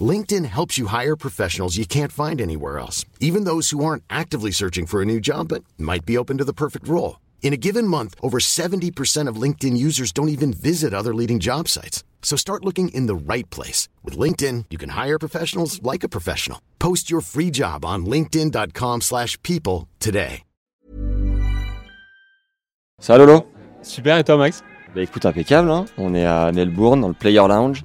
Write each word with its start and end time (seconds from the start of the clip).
LinkedIn 0.00 0.44
helps 0.44 0.78
you 0.78 0.86
hire 0.86 1.16
professionals 1.16 1.76
you 1.76 1.84
can't 1.84 2.12
find 2.12 2.40
anywhere 2.40 2.78
else, 2.78 3.04
even 3.18 3.42
those 3.44 3.70
who 3.70 3.84
aren't 3.84 4.04
actively 4.08 4.52
searching 4.52 4.86
for 4.86 5.02
a 5.02 5.04
new 5.04 5.18
job 5.18 5.48
but 5.48 5.64
might 5.76 6.06
be 6.06 6.16
open 6.16 6.38
to 6.38 6.44
the 6.44 6.52
perfect 6.52 6.86
role. 6.86 7.18
In 7.42 7.52
a 7.52 7.56
given 7.58 7.86
month, 7.86 8.14
over 8.22 8.38
70% 8.38 9.26
of 9.26 9.40
LinkedIn 9.40 9.76
users 9.76 10.12
don't 10.12 10.28
even 10.28 10.52
visit 10.52 10.94
other 10.94 11.12
leading 11.12 11.40
job 11.40 11.66
sites. 11.66 12.04
So 12.22 12.36
start 12.36 12.64
looking 12.64 12.90
in 12.90 13.06
the 13.06 13.14
right 13.16 13.48
place. 13.50 13.88
With 14.04 14.16
LinkedIn, 14.16 14.66
you 14.70 14.78
can 14.78 14.90
hire 14.90 15.18
professionals 15.18 15.82
like 15.82 16.04
a 16.04 16.08
professional. 16.08 16.60
Post 16.78 17.10
your 17.10 17.22
free 17.22 17.50
job 17.50 17.84
on 17.84 18.06
linkedin.com/people 18.06 19.00
slash 19.00 19.36
people 19.42 19.88
today. 19.98 20.42
Ça 23.00 23.16
va 23.16 23.24
Lolo 23.24 23.46
Super, 23.82 24.18
et 24.18 24.24
toi 24.24 24.36
Max 24.36 24.62
Bah 24.94 25.00
écoute, 25.00 25.24
impeccable, 25.24 25.70
hein. 25.70 25.86
on 25.96 26.14
est 26.14 26.26
à 26.26 26.52
Melbourne, 26.52 27.00
dans 27.00 27.08
le 27.08 27.14
Player 27.14 27.38
Lounge. 27.48 27.82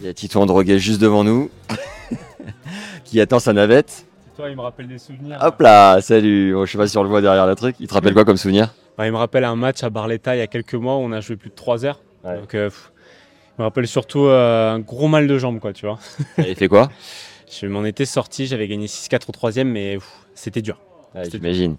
Il 0.00 0.06
y 0.06 0.08
a 0.08 0.14
Tito 0.14 0.40
Androguet 0.40 0.78
juste 0.78 0.98
devant 0.98 1.24
nous, 1.24 1.50
qui 3.04 3.20
attend 3.20 3.38
sa 3.38 3.52
navette. 3.52 4.06
Toi, 4.34 4.48
il 4.48 4.56
me 4.56 4.62
rappelle 4.62 4.88
des 4.88 4.96
souvenirs. 4.96 5.36
Hop 5.42 5.60
là, 5.60 6.00
salut 6.00 6.54
oh, 6.54 6.64
Je 6.64 6.72
sais 6.72 6.78
pas 6.78 6.88
si 6.88 6.96
on 6.96 7.02
le 7.02 7.10
voit 7.10 7.20
derrière 7.20 7.46
le 7.46 7.54
truc. 7.54 7.76
Il 7.80 7.86
te 7.86 7.92
rappelle 7.92 8.14
quoi 8.14 8.24
comme 8.24 8.38
souvenir? 8.38 8.72
Bah, 8.96 9.06
il 9.06 9.12
me 9.12 9.18
rappelle 9.18 9.44
un 9.44 9.56
match 9.56 9.82
à 9.82 9.90
Barletta 9.90 10.34
il 10.34 10.38
y 10.38 10.42
a 10.42 10.46
quelques 10.46 10.74
mois 10.74 10.96
où 10.96 11.00
on 11.00 11.12
a 11.12 11.20
joué 11.20 11.36
plus 11.36 11.50
de 11.50 11.54
3 11.54 11.84
heures. 11.84 12.00
Ouais. 12.24 12.38
Donc, 12.38 12.54
euh, 12.54 12.70
pff, 12.70 12.92
il 13.58 13.60
me 13.60 13.64
rappelle 13.64 13.86
surtout 13.86 14.24
euh, 14.24 14.72
un 14.72 14.78
gros 14.78 15.06
mal 15.06 15.26
de 15.26 15.36
jambes, 15.36 15.60
quoi, 15.60 15.74
tu 15.74 15.84
vois. 15.84 15.98
Il 16.38 16.56
fait 16.56 16.68
quoi? 16.68 16.90
Je 17.50 17.66
m'en 17.66 17.84
étais 17.84 18.06
sorti, 18.06 18.46
j'avais 18.46 18.68
gagné 18.68 18.86
6-4 18.86 19.24
au 19.28 19.32
troisième, 19.32 19.68
mais 19.68 19.98
c'était 20.34 20.62
dur. 20.62 20.78
Ouais, 21.14 21.28
J'imagine. 21.30 21.76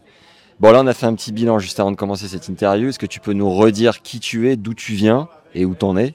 Bon 0.60 0.72
là, 0.72 0.82
on 0.82 0.88
a 0.88 0.94
fait 0.94 1.08
un 1.08 1.16
petit 1.16 1.32
bilan 1.32 1.58
juste 1.58 1.80
avant 1.80 1.90
de 1.90 1.96
commencer 1.96 2.28
cette 2.28 2.50
interview. 2.50 2.90
Est-ce 2.90 3.00
que 3.00 3.08
tu 3.08 3.20
peux 3.20 3.34
nous 3.34 3.50
redire 3.50 4.04
qui 4.04 4.20
tu 4.20 4.52
es, 4.52 4.58
d'où 4.58 4.76
tu 4.76 4.94
viens 4.94 5.28
et 5.56 5.66
où 5.66 5.74
t'en 5.74 5.98
es? 5.98 6.14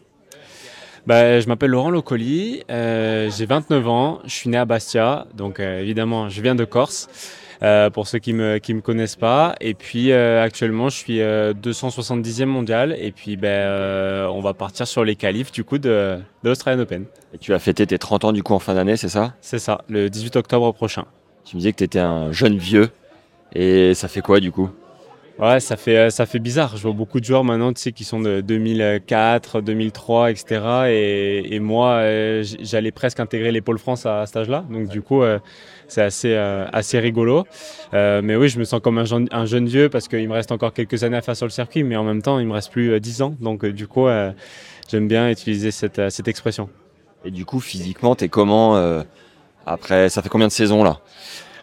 Bah, 1.07 1.39
je 1.39 1.47
m'appelle 1.47 1.71
Laurent 1.71 1.91
Locoli, 1.91 2.65
euh, 2.69 3.31
j'ai 3.31 3.47
29 3.47 3.87
ans, 3.89 4.19
je 4.25 4.31
suis 4.35 4.49
né 4.51 4.57
à 4.57 4.65
Bastia, 4.65 5.27
donc 5.35 5.61
euh, 5.61 5.81
évidemment, 5.81 6.29
je 6.29 6.43
viens 6.43 6.57
de 6.57 6.65
Corse. 6.65 7.09
euh, 7.62 7.89
pour 7.91 8.07
ceux 8.07 8.19
qui 8.19 8.35
me 8.35 8.59
qui 8.59 8.75
me 8.75 8.83
connaissent 8.83 9.17
pas 9.17 9.55
et 9.62 9.73
puis 9.73 10.12
actuellement 10.12 10.91
je 10.91 10.97
suis 10.97 11.23
euh, 11.23 11.55
270e 11.55 12.45
mondial 12.45 12.95
et 13.01 13.12
puis 13.12 13.39
ben 13.39 13.49
euh, 13.49 14.27
on 14.27 14.43
va 14.43 14.53
partir 14.53 14.87
sur 14.87 15.05
les 15.05 15.17
qualifs 15.17 15.53
du 15.53 15.65
coup 15.65 15.79
de, 15.79 16.19
de 16.43 16.49
l'Australian 16.51 16.81
Open 16.81 17.07
Et 17.33 17.39
tu 17.39 17.55
as 17.55 17.59
fêté 17.59 17.87
tes 17.87 17.99
30 17.99 18.25
ans 18.27 18.33
du 18.34 18.43
coup 18.43 18.53
en 18.53 18.59
fin 18.59 18.75
d'année, 18.75 18.99
c'est 18.99 19.09
ça? 19.09 19.33
C'est 19.41 19.59
ça, 19.59 19.81
le 19.89 20.11
18 20.11 20.37
octobre 20.37 20.71
prochain. 20.75 21.07
Tu 21.47 21.57
me 21.57 21.61
disais 21.61 21.73
que 21.73 21.79
tu 21.79 21.84
étais 21.84 21.99
un 22.01 22.31
jeune 22.31 22.59
vieux. 22.59 22.91
Et 23.55 23.95
ça 23.95 24.09
fait 24.09 24.21
quoi 24.21 24.41
du 24.41 24.53
coup? 24.53 24.69
Ouais, 25.39 25.61
ça 25.61 25.77
fait, 25.77 25.97
euh, 25.98 26.11
ça 26.11 26.25
fait 26.25 26.39
bizarre. 26.39 26.78
Je 26.78 26.83
vois 26.83 26.93
beaucoup 26.93 27.21
de 27.21 27.25
joueurs 27.27 27.44
maintenant, 27.44 27.71
tu 27.71 27.83
sais, 27.83 27.93
qui 27.93 28.05
sont 28.05 28.21
de 28.21 28.41
2004, 28.41 29.60
2003, 29.60 30.31
etc. 30.31 30.62
Et, 30.88 31.55
et 31.55 31.60
moi, 31.60 31.97
euh, 31.97 32.43
j'allais 32.60 32.91
presque 32.91 33.21
intégrer 33.21 33.53
les 33.53 33.60
pôles 33.60 33.78
France 33.78 34.06
à, 34.06 34.25
cet 34.25 34.38
âge-là. 34.38 34.65
Donc, 34.71 34.88
du 34.88 35.03
coup, 35.03 35.22
euh, 35.22 35.38
c'est 35.88 36.00
assez, 36.00 36.34
assez 36.34 36.99
rigolo. 36.99 37.44
Mais 37.93 38.34
oui, 38.34 38.49
je 38.49 38.59
me 38.59 38.65
sens 38.65 38.81
comme 38.81 38.97
un 38.97 39.05
jeune, 39.05 39.28
un 39.31 39.44
jeune 39.44 39.66
vieux 39.66 39.91
parce 39.91 40.09
qu'il 40.09 40.27
me 40.27 40.33
reste 40.33 40.53
encore 40.53 40.72
quelques 40.72 41.05
années 41.05 41.19
à 41.19 41.22
faire 41.22 41.37
sur 41.37 41.47
le 41.47 41.50
circuit. 41.50 41.84
Mais 41.84 41.97
en 41.97 42.05
même 42.05 42.22
temps, 42.22 42.39
il 42.39 42.47
me 42.47 42.55
reste 42.55 42.72
plus 42.72 42.93
euh, 42.93 43.00
10 43.00 43.21
ans. 43.21 43.37
Donc, 43.41 43.66
du 43.66 43.87
coup, 43.87 44.06
j'aime 44.89 45.06
bien 45.06 45.28
utiliser 45.28 45.71
cette, 45.71 46.10
cette 46.10 46.28
expression. 46.28 46.71
Et 47.27 47.31
du 47.31 47.44
coup, 47.44 47.60
physiquement, 47.60 48.15
t'es 48.15 48.28
comment 48.28 49.03
Après, 49.66 50.09
ça 50.09 50.22
fait 50.22 50.31
combien 50.31 50.49
de 50.49 50.53
saisons 50.53 50.83
là? 50.83 51.00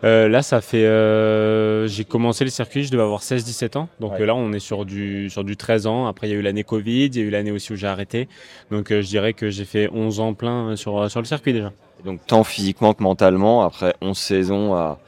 Euh, 0.03 0.27
là, 0.27 0.41
ça 0.41 0.59
fait. 0.61 0.85
euh, 0.85 1.87
j'ai 1.87 2.03
commencé 2.03 2.43
le 2.43 2.49
circuit, 2.49 2.83
je 2.83 2.91
devais 2.91 3.03
avoir 3.03 3.21
16-17 3.21 3.77
ans. 3.77 3.87
Donc 3.99 4.13
Ouais. 4.13 4.21
euh, 4.21 4.25
là, 4.25 4.35
on 4.35 4.51
est 4.51 4.59
sur 4.59 4.85
du, 4.85 5.29
sur 5.29 5.43
du 5.43 5.55
13 5.55 5.87
ans. 5.87 6.07
Après, 6.07 6.27
il 6.27 6.31
y 6.31 6.33
a 6.33 6.37
eu 6.37 6.41
l'année 6.41 6.63
Covid, 6.63 7.05
il 7.05 7.15
y 7.15 7.19
a 7.19 7.23
eu 7.23 7.29
l'année 7.29 7.51
aussi 7.51 7.71
où 7.71 7.75
j'ai 7.75 7.87
arrêté. 7.87 8.27
Donc 8.69 8.89
je 8.89 8.99
dirais 9.07 9.33
que 9.33 9.49
j'ai 9.49 9.65
fait 9.65 9.89
11 9.93 10.19
ans 10.19 10.33
plein 10.33 10.75
sur, 10.75 11.09
sur 11.09 11.19
le 11.21 11.25
circuit 11.25 11.53
déjà. 11.53 11.71
Donc 12.03 12.19
tant 12.27 12.43
physiquement 12.43 12.93
que 12.93 13.01
mentalement, 13.01 13.63
après 13.63 13.95
11 14.01 14.17
saisons 14.17 14.73
à 14.75 14.99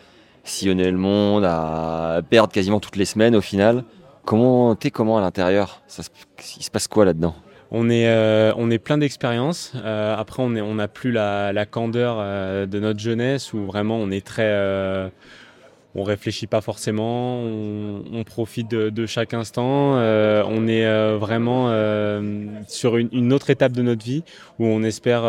sillonner 0.46 0.90
le 0.92 0.98
monde, 0.98 1.44
à 1.44 2.22
perdre 2.30 2.54
quasiment 2.54 2.80
toutes 2.80 2.96
les 2.96 3.06
semaines 3.06 3.36
au 3.36 3.42
final. 3.42 3.84
Comment 4.24 4.76
t'es 4.76 4.92
comment 4.92 5.18
à 5.18 5.22
l'intérieur? 5.22 5.82
Il 6.58 6.64
se 6.64 6.72
passe 6.72 6.88
quoi 6.88 7.04
là-dedans? 7.06 7.36
On 7.72 7.90
est, 7.90 8.08
euh, 8.08 8.54
on 8.58 8.70
est 8.70 8.78
plein 8.78 8.98
d'expérience. 8.98 9.74
Euh, 9.76 10.16
après, 10.16 10.44
on 10.44 10.56
est, 10.56 10.62
on 10.62 10.76
n'a 10.76 10.88
plus 10.88 11.12
la, 11.12 11.66
candeur 11.66 12.18
euh, 12.20 12.66
de 12.66 12.80
notre 12.80 13.00
jeunesse 13.00 13.54
où 13.54 13.66
vraiment 13.66 13.98
on 13.98 14.12
est 14.12 14.26
très, 14.26 14.44
euh, 14.46 15.10
on 15.96 16.04
réfléchit 16.04 16.46
pas 16.46 16.60
forcément, 16.60 17.42
on, 17.42 18.24
profite 18.26 18.70
de, 18.70 19.06
chaque 19.06 19.34
instant. 19.34 19.96
Euh, 19.96 20.44
on 20.46 20.68
est 20.68 20.86
euh, 20.86 21.18
vraiment 21.18 21.68
euh, 21.70 22.46
sur 22.68 22.98
une, 22.98 23.32
autre 23.32 23.50
étape 23.50 23.72
de 23.72 23.82
notre 23.82 24.04
vie 24.04 24.24
où 24.60 24.66
on 24.66 24.84
espère 24.84 25.26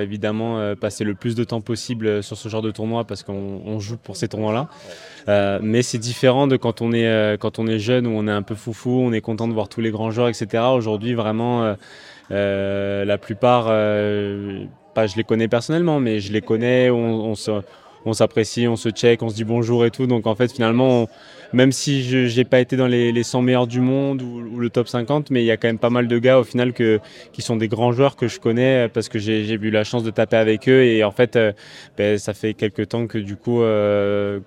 évidemment 0.00 0.74
passer 0.76 1.04
le 1.04 1.14
plus 1.14 1.34
de 1.34 1.44
temps 1.44 1.60
possible 1.60 2.22
sur 2.22 2.38
ce 2.38 2.48
genre 2.48 2.62
de 2.62 2.70
tournoi 2.70 3.04
parce 3.04 3.22
qu'on 3.22 3.60
on 3.64 3.80
joue 3.80 3.98
pour 3.98 4.16
ces 4.16 4.28
tournois-là. 4.28 5.60
Mais 5.62 5.82
c'est 5.82 5.98
différent 5.98 6.46
de 6.46 6.56
quand 6.56 6.80
on 6.80 6.92
est 6.92 7.36
quand 7.38 7.58
on 7.58 7.66
est 7.66 7.78
jeune 7.78 8.06
où 8.06 8.10
on 8.10 8.26
est 8.26 8.32
un 8.32 8.42
peu 8.42 8.54
foufou, 8.54 8.90
on 8.90 9.12
est 9.12 9.20
content 9.20 9.46
de 9.46 9.52
voir 9.52 9.68
tous 9.68 9.82
les 9.82 9.90
grands 9.90 10.10
joueurs, 10.10 10.28
etc. 10.28 10.64
Aujourd'hui, 10.74 11.12
vraiment, 11.12 11.76
la 12.30 13.18
plupart, 13.18 13.66
pas 13.66 15.06
je 15.06 15.16
les 15.16 15.24
connais 15.24 15.48
personnellement, 15.48 16.00
mais 16.00 16.20
je 16.20 16.32
les 16.32 16.40
connais. 16.40 16.88
On, 16.88 17.30
on 17.30 17.34
se 17.34 17.50
on 18.04 18.12
s'apprécie, 18.12 18.68
on 18.68 18.76
se 18.76 18.90
check, 18.90 19.22
on 19.22 19.28
se 19.28 19.34
dit 19.34 19.44
bonjour 19.44 19.84
et 19.84 19.90
tout. 19.90 20.06
Donc 20.06 20.26
en 20.26 20.34
fait, 20.34 20.52
finalement, 20.52 21.08
même 21.52 21.72
si 21.72 22.04
je 22.04 22.36
n'ai 22.36 22.44
pas 22.44 22.60
été 22.60 22.76
dans 22.76 22.86
les, 22.86 23.12
les 23.12 23.22
100 23.22 23.42
meilleurs 23.42 23.66
du 23.66 23.80
monde 23.80 24.22
ou, 24.22 24.58
le 24.58 24.70
top 24.70 24.88
50, 24.88 25.30
mais 25.30 25.42
il 25.42 25.46
y 25.46 25.50
a 25.50 25.56
quand 25.56 25.68
même 25.68 25.78
pas 25.78 25.90
mal 25.90 26.08
de 26.08 26.18
gars 26.18 26.38
au 26.38 26.44
final 26.44 26.72
qui 26.72 27.42
sont 27.42 27.56
des 27.56 27.68
grands 27.68 27.92
joueurs 27.92 28.16
que 28.16 28.28
je 28.28 28.40
connais 28.40 28.86
euh, 28.86 28.88
parce 28.88 29.08
que 29.08 29.18
j'ai 29.18 29.52
eu 29.52 29.70
la 29.70 29.84
chance 29.84 30.02
de 30.02 30.10
taper 30.10 30.36
avec 30.36 30.68
eux. 30.68 30.84
Et 30.84 31.04
en 31.04 31.12
fait, 31.12 31.36
euh, 31.36 31.52
ben, 31.96 32.18
ça 32.18 32.34
fait 32.34 32.54
quelques 32.54 32.88
temps 32.88 33.06
que 33.06 33.18
du 33.18 33.36
coup, 33.36 33.62
euh, 33.62 34.40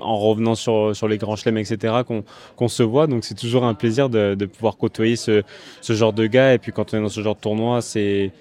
en 0.00 0.18
revenant 0.18 0.54
sur, 0.54 1.08
les 1.08 1.18
grands 1.18 1.36
chelems, 1.36 1.58
etc., 1.58 1.94
qu'on 2.56 2.68
se 2.68 2.82
voit. 2.82 3.06
Donc 3.06 3.24
c'est 3.24 3.34
toujours 3.34 3.64
un 3.64 3.74
plaisir 3.74 4.08
de, 4.08 4.34
de 4.34 4.46
pouvoir 4.46 4.76
côtoyer 4.76 5.16
ce, 5.16 5.42
ce 5.80 5.92
genre 5.92 6.12
de 6.12 6.26
gars. 6.26 6.54
Et 6.54 6.58
puis 6.58 6.72
quand 6.72 6.94
on 6.94 6.98
est 6.98 7.02
dans 7.02 7.08
ce 7.08 7.20
genre 7.20 7.34
de 7.34 7.40
tournoi, 7.40 7.82
c'est 7.82 8.32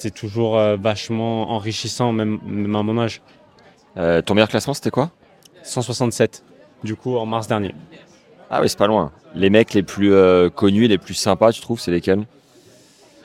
c'est 0.00 0.14
toujours 0.14 0.56
euh, 0.56 0.76
vachement 0.76 1.50
enrichissant, 1.50 2.12
même, 2.12 2.38
même 2.46 2.74
à 2.74 2.82
mon 2.82 2.98
âge. 2.98 3.20
Euh, 3.96 4.22
Ton 4.22 4.34
meilleur 4.34 4.48
classement, 4.48 4.72
c'était 4.72 4.90
quoi? 4.90 5.10
167, 5.62 6.42
du 6.84 6.96
coup, 6.96 7.16
en 7.16 7.26
mars 7.26 7.46
dernier. 7.48 7.74
Ah 8.50 8.60
oui, 8.62 8.68
c'est 8.68 8.78
pas 8.78 8.86
loin. 8.86 9.12
Les 9.34 9.50
mecs 9.50 9.74
les 9.74 9.82
plus 9.82 10.12
euh, 10.12 10.48
connus, 10.48 10.88
les 10.88 10.98
plus 10.98 11.14
sympas, 11.14 11.52
tu 11.52 11.60
trouves, 11.60 11.80
c'est 11.80 11.90
lesquels? 11.90 12.24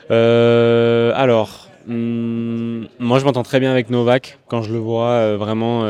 Alors, 0.10 1.70
hum, 1.88 2.88
moi 3.00 3.20
je 3.20 3.26
m'entends 3.26 3.44
très 3.44 3.60
bien 3.60 3.72
avec 3.72 3.90
Novak 3.90 4.38
quand 4.48 4.62
je 4.62 4.72
le 4.72 4.78
vois 4.78 5.36
vraiment 5.36 5.82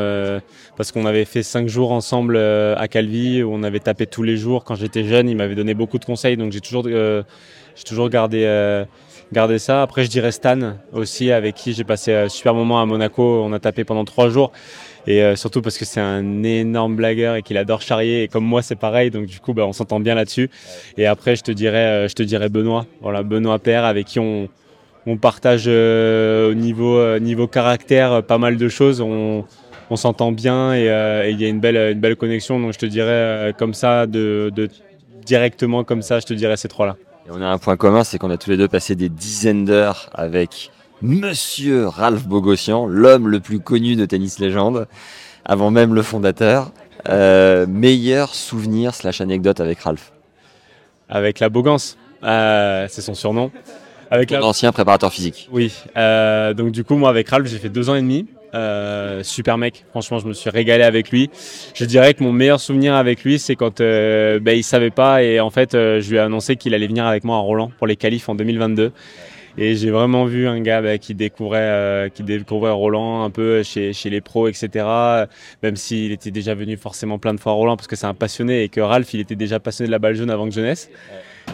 parce 0.76 0.90
qu'on 0.90 1.04
avait 1.04 1.26
fait 1.26 1.42
cinq 1.42 1.68
jours 1.68 1.92
ensemble 1.92 2.38
à 2.38 2.88
Calvi 2.88 3.42
où 3.42 3.52
on 3.52 3.62
avait 3.62 3.80
tapé 3.80 4.06
tous 4.06 4.22
les 4.22 4.38
jours. 4.38 4.64
Quand 4.64 4.74
j'étais 4.74 5.04
jeune, 5.04 5.28
il 5.28 5.36
m'avait 5.36 5.54
donné 5.54 5.74
beaucoup 5.74 5.98
de 5.98 6.06
conseils 6.06 6.38
donc 6.38 6.52
j'ai 6.52 6.62
toujours, 6.62 6.84
j'ai 6.88 7.84
toujours 7.84 8.08
gardé, 8.08 8.46
euh, 9.28 9.34
gardé 9.34 9.58
ça. 9.58 9.82
Après, 9.82 10.04
je 10.04 10.10
dirais 10.10 10.32
Stan 10.32 10.76
aussi 10.92 11.32
avec 11.32 11.54
qui 11.54 11.72
j'ai 11.72 11.84
passé 11.84 12.12
un 12.12 12.28
super 12.28 12.54
moment 12.54 12.80
à 12.80 12.86
Monaco. 12.86 13.42
On 13.44 13.52
a 13.52 13.58
tapé 13.58 13.84
pendant 13.84 14.04
trois 14.04 14.28
jours. 14.28 14.52
Et 15.06 15.22
euh, 15.22 15.36
surtout 15.36 15.62
parce 15.62 15.78
que 15.78 15.84
c'est 15.84 16.00
un 16.00 16.42
énorme 16.42 16.96
blagueur 16.96 17.36
et 17.36 17.42
qu'il 17.42 17.56
adore 17.58 17.80
charrier. 17.80 18.24
Et 18.24 18.28
comme 18.28 18.44
moi, 18.44 18.62
c'est 18.62 18.76
pareil. 18.76 19.10
Donc 19.10 19.26
du 19.26 19.38
coup, 19.38 19.54
bah, 19.54 19.64
on 19.66 19.72
s'entend 19.72 20.00
bien 20.00 20.14
là-dessus. 20.14 20.50
Et 20.96 21.06
après, 21.06 21.36
je 21.36 21.42
te 21.42 21.52
dirais, 21.52 21.86
euh, 22.06 22.08
je 22.08 22.14
te 22.14 22.22
dirais 22.22 22.48
Benoît. 22.48 22.86
Voilà, 23.00 23.22
Benoît 23.22 23.58
Père 23.58 23.84
avec 23.84 24.06
qui 24.06 24.18
on, 24.18 24.48
partage 25.20 25.66
euh, 25.68 26.50
au 26.50 26.54
niveau, 26.54 26.98
euh, 26.98 27.20
niveau 27.20 27.46
caractère 27.46 28.12
euh, 28.12 28.22
pas 28.22 28.38
mal 28.38 28.56
de 28.56 28.68
choses. 28.68 29.00
On, 29.00 29.44
s'entend 29.94 30.32
bien 30.32 30.74
et 30.74 30.90
euh, 30.90 31.30
il 31.30 31.40
y 31.40 31.44
a 31.44 31.48
une 31.48 31.60
belle, 31.60 31.76
une 31.76 32.00
belle 32.00 32.16
connexion. 32.16 32.58
Donc 32.58 32.72
je 32.72 32.78
te 32.78 32.86
dirais 32.86 33.10
euh, 33.10 33.52
comme 33.52 33.72
ça, 33.72 34.06
de, 34.06 34.50
de 34.52 34.68
directement 35.24 35.84
comme 35.84 36.02
ça, 36.02 36.18
je 36.18 36.26
te 36.26 36.34
dirais 36.34 36.56
ces 36.56 36.66
trois-là. 36.66 36.96
Et 37.26 37.30
on 37.32 37.42
a 37.42 37.46
un 37.46 37.58
point 37.58 37.76
commun, 37.76 38.04
c'est 38.04 38.18
qu'on 38.18 38.30
a 38.30 38.36
tous 38.36 38.50
les 38.50 38.56
deux 38.56 38.68
passé 38.68 38.94
des 38.94 39.08
dizaines 39.08 39.64
d'heures 39.64 40.10
avec 40.14 40.70
Monsieur 41.02 41.88
Ralph 41.88 42.24
Bogossian, 42.24 42.86
l'homme 42.86 43.26
le 43.26 43.40
plus 43.40 43.58
connu 43.58 43.96
de 43.96 44.06
Tennis 44.06 44.38
Légende, 44.38 44.86
avant 45.44 45.72
même 45.72 45.92
le 45.92 46.02
fondateur. 46.02 46.70
Euh, 47.08 47.66
meilleur 47.68 48.32
souvenir 48.32 48.94
slash 48.94 49.20
anecdote 49.20 49.60
avec 49.60 49.80
Ralph 49.80 50.12
Avec 51.08 51.40
la 51.40 51.48
Bogance, 51.48 51.96
euh, 52.22 52.86
c'est 52.88 53.02
son 53.02 53.14
surnom. 53.14 53.50
Avec 54.10 54.28
Ton 54.28 54.38
la... 54.38 54.46
ancien 54.46 54.70
préparateur 54.70 55.12
physique. 55.12 55.48
Oui, 55.50 55.72
euh, 55.96 56.54
donc 56.54 56.70
du 56.70 56.84
coup, 56.84 56.94
moi 56.94 57.10
avec 57.10 57.28
Ralph, 57.28 57.48
j'ai 57.48 57.58
fait 57.58 57.68
deux 57.68 57.90
ans 57.90 57.96
et 57.96 58.02
demi. 58.02 58.26
Euh, 58.56 59.22
super 59.22 59.58
mec, 59.58 59.84
franchement, 59.90 60.18
je 60.18 60.26
me 60.26 60.32
suis 60.32 60.50
régalé 60.50 60.82
avec 60.82 61.10
lui. 61.10 61.30
Je 61.74 61.84
dirais 61.84 62.14
que 62.14 62.22
mon 62.22 62.32
meilleur 62.32 62.58
souvenir 62.58 62.94
avec 62.94 63.22
lui, 63.22 63.38
c'est 63.38 63.54
quand 63.54 63.80
euh, 63.80 64.40
bah, 64.40 64.54
il 64.54 64.64
savait 64.64 64.90
pas 64.90 65.22
et 65.22 65.40
en 65.40 65.50
fait, 65.50 65.74
euh, 65.74 66.00
je 66.00 66.10
lui 66.10 66.16
ai 66.16 66.20
annoncé 66.20 66.56
qu'il 66.56 66.74
allait 66.74 66.86
venir 66.86 67.06
avec 67.06 67.24
moi 67.24 67.36
à 67.36 67.40
Roland 67.40 67.70
pour 67.76 67.86
les 67.86 67.96
qualifs 67.96 68.28
en 68.28 68.34
2022. 68.34 68.92
Et 69.58 69.74
j'ai 69.74 69.90
vraiment 69.90 70.26
vu 70.26 70.46
un 70.46 70.60
gars 70.60 70.82
bah, 70.82 70.98
qui 70.98 71.14
découvrait, 71.14 71.60
euh, 71.60 72.08
qui 72.08 72.22
découvrait 72.22 72.70
Roland 72.70 73.24
un 73.24 73.30
peu 73.30 73.62
chez, 73.62 73.92
les 74.04 74.20
pros, 74.20 74.48
etc. 74.48 74.86
Même 75.62 75.76
s'il 75.76 76.12
était 76.12 76.30
déjà 76.30 76.54
venu 76.54 76.76
forcément 76.76 77.18
plein 77.18 77.32
de 77.32 77.40
fois 77.40 77.52
à 77.52 77.54
Roland 77.54 77.76
parce 77.76 77.86
que 77.86 77.96
c'est 77.96 78.06
un 78.06 78.14
passionné 78.14 78.64
et 78.64 78.68
que 78.68 78.80
Ralph, 78.80 79.12
il 79.14 79.20
était 79.20 79.34
déjà 79.34 79.58
passionné 79.58 79.86
de 79.86 79.92
la 79.92 79.98
balle 79.98 80.14
jaune 80.14 80.30
avant 80.30 80.46
que 80.46 80.54
je 80.54 80.60
naisse. 80.60 80.90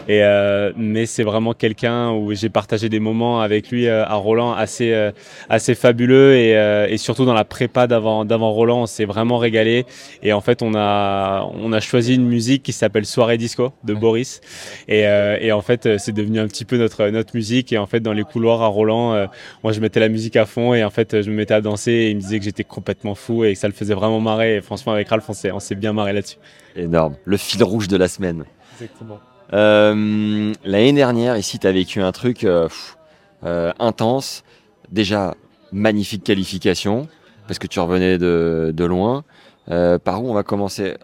Et 0.09 0.23
euh, 0.23 0.71
mais 0.75 1.05
c'est 1.05 1.23
vraiment 1.23 1.53
quelqu'un 1.53 2.11
où 2.11 2.33
j'ai 2.33 2.49
partagé 2.49 2.89
des 2.89 2.99
moments 2.99 3.41
avec 3.41 3.69
lui 3.71 3.87
euh, 3.87 4.05
à 4.05 4.15
Roland 4.15 4.51
assez 4.53 4.91
euh, 4.91 5.11
assez 5.49 5.75
fabuleux 5.75 6.35
et, 6.35 6.57
euh, 6.57 6.87
et 6.89 6.97
surtout 6.97 7.23
dans 7.25 7.33
la 7.33 7.45
prépa 7.45 7.87
d'avant 7.87 8.25
d'avant 8.25 8.51
Roland 8.51 8.81
on 8.81 8.85
s'est 8.85 9.05
vraiment 9.05 9.37
régalé 9.37 9.85
et 10.21 10.33
en 10.33 10.41
fait 10.41 10.61
on 10.61 10.75
a 10.75 11.49
on 11.53 11.71
a 11.71 11.79
choisi 11.79 12.15
une 12.15 12.25
musique 12.25 12.63
qui 12.63 12.73
s'appelle 12.73 13.05
Soirée 13.05 13.37
Disco 13.37 13.71
de 13.85 13.93
Boris 13.93 14.41
et, 14.89 15.07
euh, 15.07 15.37
et 15.39 15.53
en 15.53 15.61
fait 15.61 15.97
c'est 15.97 16.11
devenu 16.11 16.39
un 16.39 16.47
petit 16.47 16.65
peu 16.65 16.77
notre 16.77 17.07
notre 17.07 17.35
musique 17.35 17.71
et 17.71 17.77
en 17.77 17.85
fait 17.85 18.01
dans 18.01 18.13
les 18.13 18.23
couloirs 18.23 18.61
à 18.61 18.67
Roland 18.67 19.13
euh, 19.13 19.27
moi 19.63 19.71
je 19.71 19.79
mettais 19.79 20.01
la 20.01 20.09
musique 20.09 20.35
à 20.35 20.45
fond 20.45 20.73
et 20.73 20.83
en 20.83 20.89
fait 20.89 21.21
je 21.21 21.29
me 21.29 21.35
mettais 21.35 21.53
à 21.53 21.61
danser 21.61 21.91
et 21.91 22.09
il 22.09 22.17
me 22.17 22.21
disait 22.21 22.39
que 22.39 22.45
j'étais 22.45 22.65
complètement 22.65 23.15
fou 23.15 23.45
et 23.45 23.53
que 23.53 23.59
ça 23.59 23.67
le 23.67 23.73
faisait 23.73 23.93
vraiment 23.93 24.19
marrer 24.19 24.57
et 24.57 24.61
franchement 24.61 24.91
avec 24.91 25.07
Ralph 25.07 25.29
on 25.29 25.33
s'est 25.33 25.51
on 25.51 25.59
s'est 25.59 25.75
bien 25.75 25.93
marré 25.93 26.11
là-dessus. 26.11 26.37
Énorme. 26.75 27.15
Le 27.23 27.37
fil 27.37 27.63
rouge 27.63 27.87
de 27.87 27.97
la 27.97 28.07
semaine. 28.07 28.43
Exactement. 28.73 29.19
Euh, 29.53 30.53
L'année 30.63 30.93
dernière, 30.93 31.37
ici, 31.37 31.59
tu 31.59 31.67
as 31.67 31.71
vécu 31.71 32.01
un 32.01 32.11
truc 32.11 32.43
euh, 32.43 32.67
pff, 32.67 32.97
euh, 33.45 33.71
intense. 33.79 34.43
Déjà, 34.91 35.35
magnifique 35.71 36.23
qualification, 36.23 37.07
parce 37.47 37.59
que 37.59 37.67
tu 37.67 37.79
revenais 37.79 38.17
de, 38.17 38.73
de 38.75 38.85
loin. 38.85 39.23
Par 39.67 40.23
où 40.23 40.29
on 40.29 40.33
va 40.33 40.43
commencer? 40.43 40.95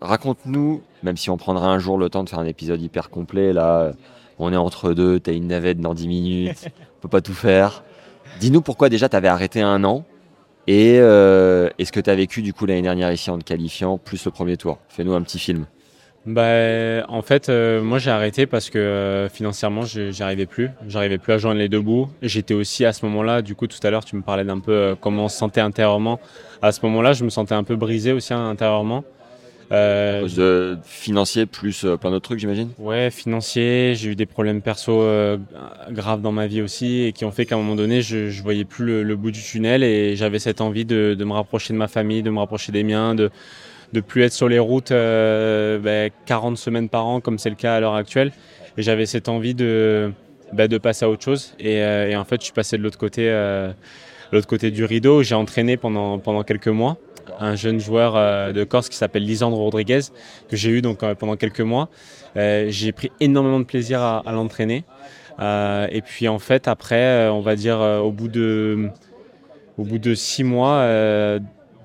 Raconte-nous, 0.00 0.82
même 1.02 1.16
si 1.16 1.30
on 1.30 1.36
prendra 1.36 1.68
un 1.68 1.78
jour 1.78 1.98
le 1.98 2.08
temps 2.08 2.22
de 2.22 2.28
faire 2.28 2.38
un 2.38 2.46
épisode 2.46 2.80
hyper 2.80 3.10
complet, 3.10 3.52
là, 3.52 3.92
on 4.38 4.52
est 4.52 4.56
entre 4.56 4.92
deux, 4.92 5.18
tu 5.20 5.30
as 5.30 5.32
une 5.32 5.48
navette 5.48 5.80
dans 5.80 5.94
10 5.94 6.08
minutes, 6.08 6.68
on 6.98 7.00
peut 7.00 7.08
pas 7.08 7.20
tout 7.20 7.34
faire. 7.34 7.82
Dis-nous 8.40 8.60
pourquoi 8.62 8.88
déjà 8.88 9.08
tu 9.08 9.16
avais 9.16 9.28
arrêté 9.28 9.60
un 9.60 9.82
an 9.84 10.04
et, 10.66 10.98
euh, 11.00 11.70
et 11.78 11.84
ce 11.84 11.92
que 11.92 12.00
tu 12.00 12.10
as 12.10 12.14
vécu 12.14 12.42
du 12.42 12.52
coup 12.52 12.66
l'année 12.66 12.82
dernière 12.82 13.10
ici 13.12 13.30
en 13.30 13.38
te 13.38 13.44
qualifiant, 13.44 13.98
plus 13.98 14.24
le 14.24 14.30
premier 14.30 14.56
tour? 14.56 14.78
Fais-nous 14.88 15.14
un 15.14 15.22
petit 15.22 15.38
film. 15.38 15.66
Bah, 16.28 17.06
en 17.08 17.22
fait, 17.22 17.48
euh, 17.48 17.80
moi 17.82 17.98
j'ai 17.98 18.10
arrêté 18.10 18.44
parce 18.44 18.68
que 18.68 18.78
euh, 18.78 19.28
financièrement, 19.30 19.82
je- 19.82 20.10
j'y 20.10 20.22
arrivais 20.22 20.44
plus. 20.44 20.68
J'arrivais 20.86 21.16
plus 21.16 21.32
à 21.32 21.38
joindre 21.38 21.58
les 21.58 21.70
deux 21.70 21.80
bouts. 21.80 22.08
J'étais 22.20 22.52
aussi 22.52 22.84
à 22.84 22.92
ce 22.92 23.06
moment-là, 23.06 23.40
du 23.40 23.54
coup, 23.54 23.66
tout 23.66 23.78
à 23.82 23.90
l'heure, 23.90 24.04
tu 24.04 24.14
me 24.14 24.20
parlais 24.20 24.44
d'un 24.44 24.58
peu 24.60 24.72
euh, 24.72 24.94
comment 25.00 25.24
on 25.24 25.28
se 25.28 25.38
sentait 25.38 25.62
intérieurement. 25.62 26.20
À 26.60 26.70
ce 26.72 26.80
moment-là, 26.84 27.14
je 27.14 27.24
me 27.24 27.30
sentais 27.30 27.54
un 27.54 27.64
peu 27.64 27.76
brisé 27.76 28.12
aussi 28.12 28.34
hein, 28.34 28.46
intérieurement. 28.50 29.04
À 29.70 29.74
Euh, 29.74 30.20
cause 30.22 30.34
de 30.36 30.78
financier 30.84 31.44
plus 31.46 31.84
plein 32.00 32.10
d'autres 32.10 32.24
trucs, 32.28 32.40
j'imagine 32.40 32.70
Ouais, 32.78 33.10
financier, 33.10 33.94
j'ai 33.94 34.10
eu 34.10 34.14
des 34.16 34.24
problèmes 34.26 34.60
perso 34.62 35.02
graves 35.90 36.20
dans 36.22 36.32
ma 36.32 36.46
vie 36.46 36.62
aussi 36.62 37.02
et 37.04 37.12
qui 37.12 37.24
ont 37.26 37.30
fait 37.32 37.46
qu'à 37.46 37.54
un 37.54 37.58
moment 37.58 37.76
donné, 37.76 38.00
je, 38.02 38.28
je 38.30 38.42
voyais 38.42 38.64
plus 38.64 38.84
le, 38.84 39.02
le 39.02 39.16
bout 39.16 39.30
du 39.30 39.42
tunnel 39.42 39.82
et 39.82 40.14
j'avais 40.16 40.38
cette 40.38 40.60
envie 40.62 40.84
de, 40.86 41.14
de 41.18 41.24
me 41.24 41.32
rapprocher 41.32 41.72
de 41.74 41.78
ma 41.78 41.88
famille, 41.88 42.22
de 42.22 42.30
me 42.30 42.38
rapprocher 42.38 42.72
des 42.72 42.82
miens, 42.82 43.14
de 43.14 43.30
de 43.92 44.00
plus 44.00 44.22
être 44.22 44.32
sur 44.32 44.48
les 44.48 44.58
routes 44.58 44.92
euh, 44.92 45.78
ben, 45.78 46.10
40 46.26 46.56
semaines 46.58 46.88
par 46.88 47.06
an 47.06 47.20
comme 47.20 47.38
c'est 47.38 47.50
le 47.50 47.56
cas 47.56 47.74
à 47.76 47.80
l'heure 47.80 47.94
actuelle. 47.94 48.32
Et 48.76 48.82
j'avais 48.82 49.06
cette 49.06 49.28
envie 49.28 49.54
de 49.54 50.12
ben, 50.52 50.68
de 50.68 50.78
passer 50.78 51.04
à 51.04 51.10
autre 51.10 51.24
chose 51.24 51.54
et, 51.58 51.82
euh, 51.82 52.08
et 52.08 52.16
en 52.16 52.24
fait, 52.24 52.40
je 52.40 52.44
suis 52.44 52.52
passé 52.52 52.78
de 52.78 52.82
l'autre 52.82 52.98
côté, 52.98 53.28
euh, 53.28 53.72
l'autre 54.32 54.46
côté 54.46 54.70
du 54.70 54.84
rideau. 54.84 55.22
J'ai 55.22 55.34
entraîné 55.34 55.76
pendant 55.76 56.18
pendant 56.18 56.42
quelques 56.42 56.68
mois 56.68 56.96
un 57.38 57.54
jeune 57.54 57.80
joueur 57.80 58.16
euh, 58.16 58.52
de 58.52 58.64
Corse 58.64 58.88
qui 58.88 58.96
s'appelle 58.96 59.24
Lisandro 59.24 59.62
Rodriguez 59.62 60.00
que 60.48 60.56
j'ai 60.56 60.70
eu 60.70 60.82
donc 60.82 61.02
euh, 61.02 61.14
pendant 61.14 61.36
quelques 61.36 61.60
mois. 61.60 61.88
Euh, 62.36 62.66
j'ai 62.68 62.92
pris 62.92 63.10
énormément 63.20 63.60
de 63.60 63.64
plaisir 63.64 64.00
à, 64.00 64.22
à 64.24 64.32
l'entraîner. 64.32 64.84
Euh, 65.40 65.86
et 65.90 66.02
puis 66.02 66.28
en 66.28 66.38
fait 66.38 66.66
après, 66.68 66.96
euh, 66.96 67.32
on 67.32 67.40
va 67.40 67.54
dire 67.54 67.80
euh, 67.80 68.00
au 68.00 68.10
bout 68.10 68.28
de 68.28 68.88
au 69.76 69.84
bout 69.84 69.98
de 69.98 70.14
six 70.14 70.42
mois, 70.42 70.78
euh, 70.78 71.38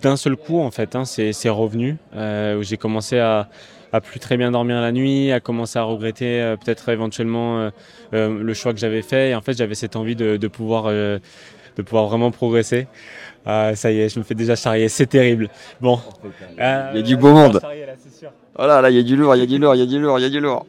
d'un 0.04 0.16
seul 0.18 0.36
coup 0.36 0.60
en 0.60 0.70
fait, 0.72 0.96
hein, 0.96 1.06
c'est 1.06 1.50
revenu. 1.50 1.98
euh, 2.16 2.58
où 2.60 2.64
j'ai 2.64 2.78
commencé 2.78 3.20
à 3.20 3.50
à 3.96 4.02
plus 4.02 4.20
très 4.20 4.38
bien 4.38 4.50
dormir 4.50 4.82
la 4.82 4.92
nuit, 4.92 5.32
à 5.32 5.40
commencer 5.40 5.78
à 5.78 5.84
regretter 5.84 6.42
euh, 6.42 6.58
peut-être 6.58 6.90
éventuellement 6.90 7.70
euh, 8.14 8.40
le 8.42 8.54
choix 8.56 8.74
que 8.74 8.80
j'avais 8.80 9.04
fait. 9.04 9.30
Et 9.30 9.36
en 9.36 9.42
fait, 9.42 9.54
j'avais 9.56 9.76
cette 9.76 9.96
envie 9.96 10.16
de, 10.16 10.36
de 10.38 10.48
pouvoir 10.48 10.86
de 10.92 11.82
pouvoir 11.84 12.08
vraiment 12.08 12.32
progresser. 12.32 12.88
Ah, 13.46 13.76
ça 13.76 13.92
y 13.92 14.00
est, 14.00 14.10
je 14.10 14.18
me 14.20 14.24
fais 14.24 14.34
déjà 14.36 14.56
charrier, 14.56 14.90
c'est 14.90 15.06
terrible. 15.06 15.50
Bon, 15.82 16.00
Il 16.58 16.60
y 16.60 16.62
a 16.62 17.02
du 17.04 17.18
beau 17.18 17.34
monde. 17.34 17.60
charrier, 17.62 17.86
là, 17.86 17.94
sûr. 17.98 18.32
Oh 18.58 18.66
là 18.66 18.90
il 18.90 18.96
y 18.96 19.00
a 19.00 19.04
du 19.04 19.16
lourd, 19.16 19.36
il 19.36 19.40
y 19.40 19.44
a 19.44 19.46
du 19.46 19.58
lourd, 19.60 19.76
il 19.76 19.80
y 19.80 19.84
a 19.84 19.86
du 19.86 20.00
lourd, 20.00 20.18
il 20.20 20.22
y 20.24 20.26
a 20.26 20.30
du 20.30 20.40
lourd. 20.40 20.66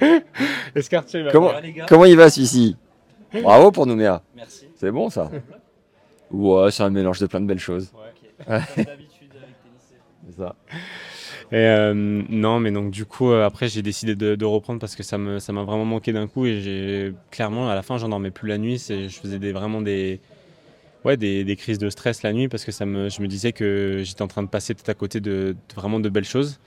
Escartier, 0.76 1.26
Comment, 1.32 1.52
comment 1.88 2.04
il 2.04 2.16
va 2.16 2.30
celui-ci? 2.30 2.76
Bravo 3.42 3.72
pour 3.72 3.86
Nouméa. 3.86 4.22
Merci. 4.36 4.66
C'est 4.76 4.90
bon 4.92 5.10
ça? 5.10 5.28
Ouais, 6.30 6.70
c'est 6.70 6.82
un 6.84 6.90
mélange 6.90 7.18
de 7.20 7.26
plein 7.26 7.40
de 7.40 7.46
belles 7.46 7.58
choses. 7.58 7.90
Ouais. 7.94 8.07
C'est 10.26 10.36
ça. 10.36 10.54
Et 11.52 11.56
euh, 11.56 11.94
non, 11.94 12.60
mais 12.60 12.70
donc 12.70 12.90
du 12.90 13.04
coup, 13.06 13.30
euh, 13.30 13.44
après, 13.46 13.68
j'ai 13.68 13.82
décidé 13.82 14.14
de, 14.14 14.34
de 14.34 14.44
reprendre 14.44 14.80
parce 14.80 14.96
que 14.96 15.02
ça 15.02 15.18
me 15.18 15.38
ça 15.38 15.52
m'a 15.52 15.62
vraiment 15.64 15.84
manqué 15.84 16.12
d'un 16.12 16.26
coup 16.28 16.46
et 16.46 16.60
j'ai 16.60 17.14
clairement 17.30 17.70
à 17.70 17.74
la 17.74 17.82
fin, 17.82 17.98
j'en 17.98 18.08
dormais 18.08 18.30
plus 18.30 18.48
la 18.48 18.58
nuit. 18.58 18.78
C'est, 18.78 19.08
je 19.08 19.18
faisais 19.18 19.38
des 19.38 19.52
vraiment 19.52 19.80
des 19.80 20.20
ouais 21.04 21.16
des, 21.16 21.44
des 21.44 21.56
crises 21.56 21.78
de 21.78 21.90
stress 21.90 22.22
la 22.22 22.32
nuit 22.32 22.48
parce 22.48 22.64
que 22.64 22.72
ça 22.72 22.86
me 22.86 23.08
je 23.10 23.22
me 23.22 23.28
disais 23.28 23.52
que 23.52 24.02
j'étais 24.04 24.22
en 24.22 24.28
train 24.28 24.42
de 24.42 24.48
passer 24.48 24.74
tout 24.74 24.90
à 24.90 24.94
côté 24.94 25.20
de, 25.20 25.56
de 25.68 25.74
vraiment 25.76 26.00
de 26.00 26.08
belles 26.08 26.24
choses. 26.24 26.60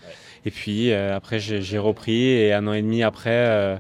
Et 0.46 0.52
puis 0.52 0.92
euh, 0.92 1.16
après, 1.16 1.40
j'ai, 1.40 1.62
j'ai 1.62 1.80
repris 1.80 2.24
et 2.26 2.54
un 2.54 2.68
an 2.68 2.74
et 2.74 2.82
demi 2.82 3.04
après. 3.04 3.80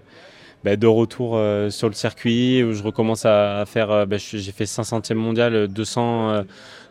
Bah, 0.64 0.76
de 0.76 0.88
retour 0.88 1.36
euh, 1.36 1.70
sur 1.70 1.88
le 1.88 1.94
circuit 1.94 2.64
où 2.64 2.74
je 2.74 2.84
recommence 2.84 3.26
à, 3.26 3.60
à 3.62 3.66
faire. 3.66 3.92
euh, 3.92 4.06
bah, 4.06 4.18
j'ai 4.18 4.52
fait 4.52 4.66
500e 4.66 5.14
mondial, 5.16 5.68
200, 5.68 6.30
euh, 6.32 6.44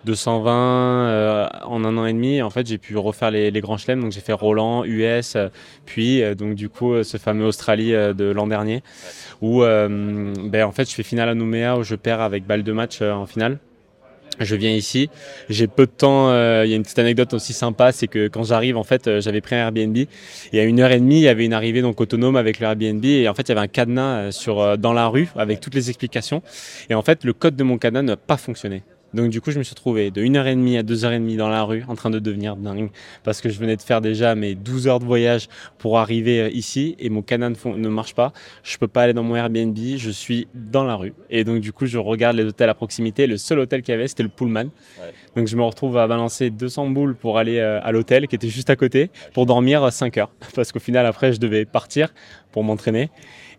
220 0.05 0.53
euh, 0.53 1.49
en 1.65 1.85
un 1.85 1.97
an 1.97 2.07
et 2.07 2.13
demi. 2.13 2.43
En 2.43 2.51
fait, 2.51 2.67
j'ai 2.67 2.79
pu 2.79 2.97
refaire 2.97 3.31
les, 3.31 3.51
les 3.51 3.61
grands 3.61 3.77
chelems. 3.77 4.01
Donc, 4.01 4.13
j'ai 4.13 4.21
fait 4.21 4.33
Roland, 4.33 4.85
US, 4.85 5.37
puis 5.87 6.23
euh, 6.23 6.35
donc 6.35 6.55
du 6.55 6.69
coup 6.69 7.03
ce 7.03 7.17
fameux 7.17 7.47
Australie 7.47 7.93
de 7.93 8.25
l'an 8.33 8.47
dernier, 8.47 8.83
où 9.41 9.61
ben, 9.61 10.65
en 10.65 10.73
fait 10.73 10.89
je 10.89 10.95
fais 10.95 11.03
finale 11.03 11.29
à 11.29 11.35
Nouméa 11.35 11.77
où 11.79 11.83
je 11.83 11.95
perds 11.95 12.21
avec 12.21 12.47
balle 12.47 12.63
de 12.63 12.73
match 12.73 13.03
en 13.03 13.27
finale. 13.27 13.59
Je 14.41 14.57
viens 14.57 14.71
ici, 14.71 15.11
j'ai 15.51 15.67
peu 15.67 15.85
de 15.85 15.91
temps. 15.91 16.31
euh, 16.31 16.63
Il 16.65 16.71
y 16.71 16.73
a 16.73 16.77
une 16.77 16.83
petite 16.83 16.99
anecdote 16.99 17.35
aussi 17.35 17.53
sympa, 17.53 17.93
c'est 17.93 18.07
que 18.07 18.29
quand 18.29 18.43
j'arrive, 18.43 18.79
en 18.79 18.85
fait, 18.85 19.07
euh, 19.07 19.21
j'avais 19.21 19.43
pris 19.43 19.55
un 19.55 19.59
Airbnb. 19.59 19.97
Et 20.53 20.61
à 20.61 20.65
une 20.65 20.81
heure 20.81 20.91
et 20.91 20.99
demie, 20.99 21.17
il 21.17 21.23
y 21.25 21.29
avait 21.29 21.45
une 21.45 21.53
arrivée 21.53 21.83
donc 21.83 22.01
autonome 22.01 22.37
avec 22.37 22.59
le 22.59 22.67
Airbnb. 22.67 23.05
Et 23.05 23.29
en 23.29 23.35
fait, 23.35 23.43
il 23.43 23.49
y 23.51 23.53
avait 23.53 23.61
un 23.61 23.69
cadenas 23.69 24.17
euh, 24.17 24.31
sur 24.31 24.61
euh, 24.61 24.77
dans 24.79 24.95
la 24.95 25.09
rue 25.09 25.29
avec 25.37 25.61
toutes 25.61 25.75
les 25.75 25.91
explications. 25.91 26.43
Et 26.89 26.95
en 26.95 27.03
fait, 27.03 27.25
le 27.25 27.35
code 27.35 27.55
de 27.55 27.65
mon 27.65 27.77
cadenas 27.77 28.03
n'a 28.03 28.17
pas 28.17 28.39
fonctionné. 28.39 28.83
Donc 29.13 29.31
du 29.31 29.41
coup, 29.41 29.51
je 29.51 29.59
me 29.59 29.65
suis 29.65 29.75
retrouvé 29.75 30.11
de 30.11 30.23
1h30 30.23 30.79
à 30.79 30.83
2h30 30.83 31.37
dans 31.37 31.49
la 31.49 31.63
rue 31.65 31.85
en 31.89 31.95
train 31.97 32.11
de 32.11 32.19
devenir 32.21 32.57
dingue 32.57 32.91
parce 33.25 33.41
que 33.41 33.49
je 33.49 33.59
venais 33.59 33.77
de 33.77 33.83
faire 33.83 34.01
déjà 34.01 34.35
mes 34.35 34.55
12 34.55 34.87
heures 34.87 35.01
de 35.01 35.05
voyage 35.05 35.49
pour 35.79 35.99
arriver 35.99 36.41
euh, 36.43 36.51
ici 36.51 36.95
et 36.99 37.11
mon 37.11 37.25
ne, 37.29 37.55
fon- 37.55 37.77
ne 37.77 37.89
marche 37.89 38.15
pas. 38.15 38.33
Je 38.63 38.77
peux 38.79 38.87
pas 38.89 39.03
aller 39.03 39.13
dans 39.13 39.23
mon 39.25 39.35
Airbnb, 39.35 39.77
je 39.97 40.11
suis 40.11 40.47
dans 40.55 40.85
la 40.85 40.95
rue. 40.95 41.13
Et 41.29 41.43
donc 41.45 41.61
du 41.61 41.73
coup, 41.73 41.87
je 41.87 41.99
regarde 41.99 42.37
les 42.37 42.45
hôtels 42.45 42.71
à 42.71 42.75
proximité. 42.75 43.27
Le 43.27 43.37
seul 43.37 43.59
hôtel 43.59 43.83
qu'il 43.83 43.93
y 43.93 43.95
avait, 43.97 44.07
c'était 44.09 44.23
le 44.23 44.29
Pullman. 44.29 44.67
Donc 45.37 45.47
je 45.49 45.57
me 45.57 45.63
retrouve 45.63 45.97
à 45.99 46.07
balancer 46.07 46.51
200 46.51 46.91
boules 46.91 47.15
pour 47.17 47.39
aller 47.39 47.59
euh, 47.59 47.81
à 47.83 47.93
l'hôtel 47.93 48.29
qui 48.29 48.37
était 48.37 48.49
juste 48.49 48.71
à 48.71 48.77
côté 48.77 49.11
pour 49.35 49.47
dormir 49.47 49.93
5 49.93 50.19
heures. 50.19 50.31
Parce 50.55 50.71
qu'au 50.73 50.81
final, 50.81 51.07
après, 51.07 51.33
je 51.33 51.41
devais 51.41 51.65
partir 51.65 52.13
pour 52.53 52.63
m'entraîner. 52.65 53.11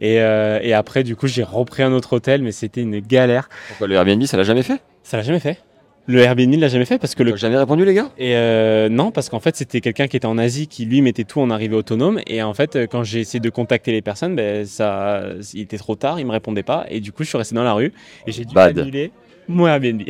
Et, 0.01 0.19
euh, 0.19 0.59
et 0.61 0.73
après, 0.73 1.03
du 1.03 1.15
coup, 1.15 1.27
j'ai 1.27 1.43
repris 1.43 1.83
un 1.83 1.93
autre 1.93 2.13
hôtel, 2.13 2.41
mais 2.41 2.51
c'était 2.51 2.81
une 2.81 2.99
galère. 2.99 3.49
Pourquoi 3.69 3.87
le 3.87 3.95
Airbnb, 3.95 4.23
ça 4.23 4.35
l'a 4.35 4.43
jamais 4.43 4.63
fait? 4.63 4.81
Ça 5.03 5.17
l'a 5.17 5.23
jamais 5.23 5.39
fait. 5.39 5.59
Le 6.07 6.19
Airbnb 6.21 6.55
l'a 6.55 6.67
jamais 6.67 6.85
fait 6.85 6.97
parce 6.97 7.13
que 7.13 7.21
le 7.21 7.35
jamais 7.35 7.57
répondu, 7.57 7.85
les 7.85 7.93
gars? 7.93 8.09
Et 8.17 8.35
euh, 8.35 8.89
non, 8.89 9.11
parce 9.11 9.29
qu'en 9.29 9.39
fait, 9.39 9.55
c'était 9.55 9.81
quelqu'un 9.81 10.07
qui 10.07 10.17
était 10.17 10.25
en 10.25 10.39
Asie 10.39 10.65
qui 10.67 10.85
lui 10.85 11.01
mettait 11.03 11.23
tout 11.23 11.39
en 11.39 11.51
arrivée 11.51 11.75
autonome. 11.75 12.19
Et 12.25 12.41
en 12.41 12.55
fait, 12.55 12.75
euh, 12.75 12.87
quand 12.87 13.03
j'ai 13.03 13.19
essayé 13.19 13.39
de 13.39 13.49
contacter 13.51 13.91
les 13.91 14.01
personnes, 14.01 14.35
ben, 14.35 14.65
ça, 14.65 15.23
il 15.53 15.61
était 15.61 15.77
trop 15.77 15.95
tard, 15.95 16.19
il 16.19 16.25
me 16.25 16.31
répondait 16.31 16.63
pas. 16.63 16.85
Et 16.89 16.99
du 16.99 17.11
coup, 17.11 17.23
je 17.23 17.29
suis 17.29 17.37
resté 17.37 17.53
dans 17.53 17.63
la 17.63 17.73
rue 17.73 17.93
et 18.25 18.31
j'ai 18.31 18.45
dû 18.45 18.55
Bad. 18.55 18.79
annuler. 18.79 19.11
Mon 19.47 19.67
Airbnb. 19.67 20.03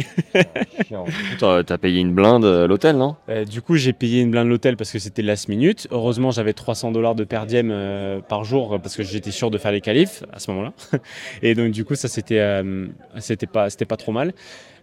T'as 1.39 1.63
as 1.67 1.77
payé 1.77 1.99
une 1.99 2.13
blinde 2.13 2.45
euh, 2.45 2.67
l'hôtel, 2.67 2.97
non? 2.97 3.15
Euh, 3.29 3.45
du 3.45 3.61
coup, 3.61 3.75
j'ai 3.75 3.93
payé 3.93 4.21
une 4.21 4.31
blinde 4.31 4.47
l'hôtel 4.47 4.77
parce 4.77 4.91
que 4.91 4.99
c'était 4.99 5.21
last 5.21 5.47
minute. 5.47 5.87
Heureusement, 5.91 6.31
j'avais 6.31 6.53
300 6.53 6.91
dollars 6.91 7.15
de 7.15 7.23
per 7.23 7.41
diem 7.47 7.69
euh, 7.71 8.19
par 8.19 8.43
jour 8.43 8.79
parce 8.81 8.95
que 8.95 9.03
j'étais 9.03 9.31
sûr 9.31 9.49
de 9.49 9.57
faire 9.57 9.71
les 9.71 9.81
qualifs 9.81 10.23
à 10.31 10.39
ce 10.39 10.51
moment-là. 10.51 10.73
Et 11.41 11.55
donc, 11.55 11.71
du 11.71 11.85
coup, 11.85 11.95
ça, 11.95 12.07
c'était 12.07 12.39
euh, 12.39 12.87
c'était 13.19 13.47
pas, 13.47 13.69
c'était 13.69 13.85
pas 13.85 13.97
trop 13.97 14.11
mal. 14.11 14.33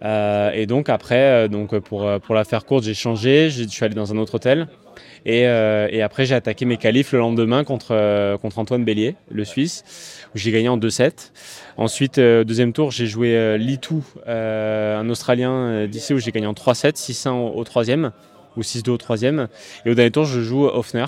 Euh, 0.05 0.50
et 0.52 0.67
donc, 0.67 0.88
après, 0.88 1.45
euh, 1.45 1.49
donc, 1.49 1.76
pour, 1.81 2.07
euh, 2.07 2.19
pour 2.19 2.35
la 2.35 2.45
faire 2.45 2.64
courte, 2.64 2.85
j'ai 2.85 2.95
changé. 2.95 3.50
Je 3.50 3.64
suis 3.64 3.85
allé 3.85 3.95
dans 3.95 4.12
un 4.12 4.19
autre 4.19 4.37
hôtel. 4.37 4.69
Et, 5.26 5.46
euh, 5.46 5.88
et 5.90 6.02
après, 6.02 6.26
j'ai 6.26 6.34
attaqué 6.34 6.64
mes 6.64 6.76
qualifs 6.76 7.12
le 7.12 7.18
lendemain 7.18 7.64
contre, 7.64 7.88
euh, 7.92 8.38
contre 8.38 8.58
Antoine 8.58 8.84
Bélier, 8.84 9.16
le 9.30 9.44
Suisse, 9.44 10.26
où 10.34 10.38
j'ai 10.38 10.50
gagné 10.50 10.68
en 10.68 10.78
2-7. 10.78 11.32
Ensuite, 11.76 12.18
euh, 12.18 12.44
deuxième 12.44 12.72
tour, 12.72 12.90
j'ai 12.90 13.06
joué 13.06 13.58
Litou, 13.58 14.04
un 14.26 15.08
Australien 15.08 15.87
d'ici, 15.87 16.14
où 16.14 16.18
j'ai 16.18 16.32
gagné 16.32 16.46
en 16.46 16.54
3-7, 16.54 16.96
6-1 16.96 17.30
au, 17.30 17.58
au 17.58 17.64
troisième, 17.64 18.12
ou 18.56 18.62
6-2 18.62 18.90
au 18.90 18.96
troisième. 18.96 19.48
Et 19.84 19.90
au 19.90 19.94
dernier 19.94 20.10
tour, 20.10 20.25
je 20.25 20.40
joue 20.40 20.66
Hoffner, 20.66 21.06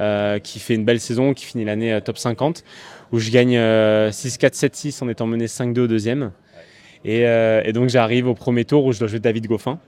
euh, 0.00 0.40
qui 0.40 0.58
fait 0.58 0.74
une 0.74 0.84
belle 0.84 0.98
saison, 0.98 1.34
qui 1.34 1.44
finit 1.44 1.64
l'année 1.64 1.92
euh, 1.92 2.00
top 2.00 2.18
50, 2.18 2.64
où 3.12 3.20
je 3.20 3.30
gagne 3.30 3.56
euh, 3.56 4.10
6-4, 4.10 4.58
7-6 4.58 5.04
en 5.04 5.08
étant 5.08 5.28
mené 5.28 5.46
5-2 5.46 5.80
au 5.82 5.86
deuxième. 5.86 6.32
Et, 7.04 7.20
et 7.20 7.72
donc, 7.74 7.90
j'arrive 7.90 8.26
au 8.26 8.34
premier 8.34 8.64
tour 8.64 8.86
où 8.86 8.92
je 8.92 8.98
dois 8.98 9.08
jouer 9.08 9.20
David 9.20 9.46
Goffin. 9.46 9.78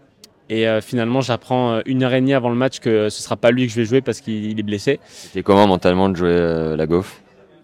Et 0.49 0.69
euh, 0.69 0.81
finalement, 0.81 1.21
j'apprends 1.23 1.73
euh, 1.75 1.81
une 1.87 2.03
heure 2.05 2.13
et 2.15 2.21
demie 2.21 2.35
avant 2.35 2.51
le 2.51 2.55
match 2.57 2.79
que 2.79 3.09
ce 3.09 3.23
sera 3.23 3.37
pas 3.37 3.51
lui 3.51 3.67
que 3.67 3.73
je 3.73 3.77
vais 3.81 3.85
jouer 3.85 4.01
parce 4.01 4.21
qu'il 4.21 4.45
il 4.51 4.59
est 4.61 4.63
blessé. 4.63 5.01
C'était 5.09 5.43
comment 5.43 5.67
mentalement 5.67 6.09
de 6.09 6.17
jouer 6.17 6.29
euh, 6.31 6.77
la 6.77 6.87
gaufre? 6.87 7.13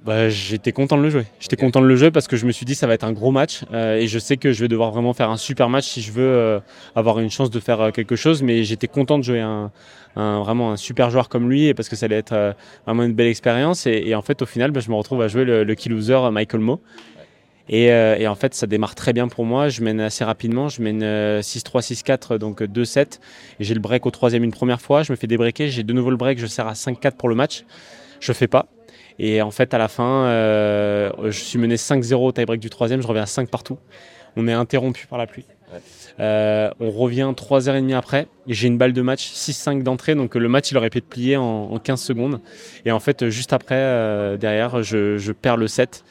Bah, 0.04 0.28
j'étais 0.28 0.72
content 0.72 0.96
de 0.98 1.02
le 1.02 1.10
jouer. 1.10 1.26
J'étais 1.38 1.54
content 1.54 1.80
de 1.80 1.86
le 1.86 1.94
jouer 1.94 2.10
parce 2.10 2.26
que 2.26 2.36
je 2.36 2.44
me 2.44 2.50
suis 2.50 2.66
dit 2.66 2.74
ça 2.74 2.88
va 2.88 2.94
être 2.94 3.04
un 3.04 3.12
gros 3.12 3.30
match 3.30 3.60
euh, 3.72 3.98
et 3.98 4.08
je 4.08 4.18
sais 4.18 4.36
que 4.36 4.52
je 4.52 4.60
vais 4.60 4.66
devoir 4.66 4.90
vraiment 4.90 5.12
faire 5.12 5.30
un 5.30 5.36
super 5.36 5.68
match 5.68 5.84
si 5.84 6.00
je 6.02 6.10
veux 6.10 6.24
euh, 6.24 6.58
avoir 6.96 7.20
une 7.20 7.30
chance 7.30 7.50
de 7.50 7.60
faire 7.60 7.92
quelque 7.92 8.16
chose. 8.16 8.42
Mais 8.42 8.64
j'étais 8.64 8.88
content 8.88 9.16
de 9.16 9.22
jouer 9.22 9.38
un, 9.38 9.70
un- 10.16 10.40
vraiment 10.40 10.72
un 10.72 10.76
super 10.76 11.08
joueur 11.10 11.28
comme 11.28 11.48
lui 11.48 11.66
et 11.68 11.74
parce 11.74 11.88
que 11.88 11.94
ça 11.94 12.06
allait 12.06 12.16
être 12.16 12.56
vraiment 12.84 13.04
une 13.04 13.12
belle 13.12 13.28
expérience. 13.28 13.86
Et, 13.86 14.02
et 14.06 14.16
en 14.16 14.22
fait, 14.22 14.42
au 14.42 14.46
final, 14.46 14.72
bah, 14.72 14.80
je 14.80 14.90
me 14.90 14.96
retrouve 14.96 15.22
à 15.22 15.28
jouer 15.28 15.44
le, 15.44 15.62
le 15.62 15.74
key 15.76 15.88
loser 15.88 16.18
Michael 16.32 16.60
Moe. 16.62 16.80
Et, 17.72 17.90
euh, 17.90 18.16
et 18.18 18.28
en 18.28 18.34
fait, 18.34 18.54
ça 18.54 18.66
démarre 18.66 18.94
très 18.94 19.14
bien 19.14 19.28
pour 19.28 19.46
moi. 19.46 19.70
Je 19.70 19.80
mène 19.80 19.98
assez 19.98 20.24
rapidement. 20.24 20.68
Je 20.68 20.82
mène 20.82 21.02
euh, 21.02 21.40
6-3, 21.40 21.80
6-4, 21.80 22.36
donc 22.36 22.60
euh, 22.60 22.66
2-7. 22.66 23.18
Et 23.58 23.64
j'ai 23.64 23.72
le 23.72 23.80
break 23.80 24.04
au 24.04 24.10
troisième 24.10 24.44
une 24.44 24.52
première 24.52 24.82
fois. 24.82 25.02
Je 25.02 25.10
me 25.10 25.16
fais 25.16 25.26
débreaker. 25.26 25.68
J'ai 25.68 25.82
de 25.82 25.92
nouveau 25.94 26.10
le 26.10 26.18
break. 26.18 26.38
Je 26.38 26.46
sers 26.46 26.66
à 26.66 26.74
5-4 26.74 27.12
pour 27.12 27.30
le 27.30 27.34
match. 27.34 27.64
Je 28.20 28.30
fais 28.34 28.46
pas. 28.46 28.66
Et 29.18 29.40
en 29.40 29.50
fait, 29.50 29.72
à 29.72 29.78
la 29.78 29.88
fin, 29.88 30.26
euh, 30.26 31.10
je 31.24 31.40
suis 31.40 31.58
mené 31.58 31.76
5-0 31.76 32.14
au 32.14 32.32
tie-break 32.32 32.60
du 32.60 32.68
troisième. 32.68 33.00
Je 33.00 33.06
reviens 33.06 33.22
à 33.22 33.26
5 33.26 33.48
partout. 33.48 33.78
On 34.36 34.46
est 34.48 34.52
interrompu 34.52 35.06
par 35.06 35.18
la 35.18 35.26
pluie. 35.26 35.46
Euh, 36.20 36.70
on 36.78 36.90
revient 36.90 37.32
3h30 37.34 37.94
après. 37.94 38.26
J'ai 38.46 38.68
une 38.68 38.76
balle 38.76 38.92
de 38.92 39.00
match 39.00 39.32
6-5 39.32 39.82
d'entrée. 39.82 40.14
Donc 40.14 40.34
le 40.34 40.48
match, 40.48 40.70
il 40.70 40.76
aurait 40.76 40.90
pu 40.90 40.98
être 40.98 41.08
plié 41.08 41.38
en, 41.38 41.70
en 41.72 41.78
15 41.78 42.02
secondes. 42.02 42.40
Et 42.84 42.92
en 42.92 43.00
fait, 43.00 43.30
juste 43.30 43.54
après, 43.54 43.76
euh, 43.76 44.36
derrière, 44.36 44.82
je, 44.82 45.16
je 45.16 45.32
perds 45.32 45.56
le 45.56 45.68
7. 45.68 46.04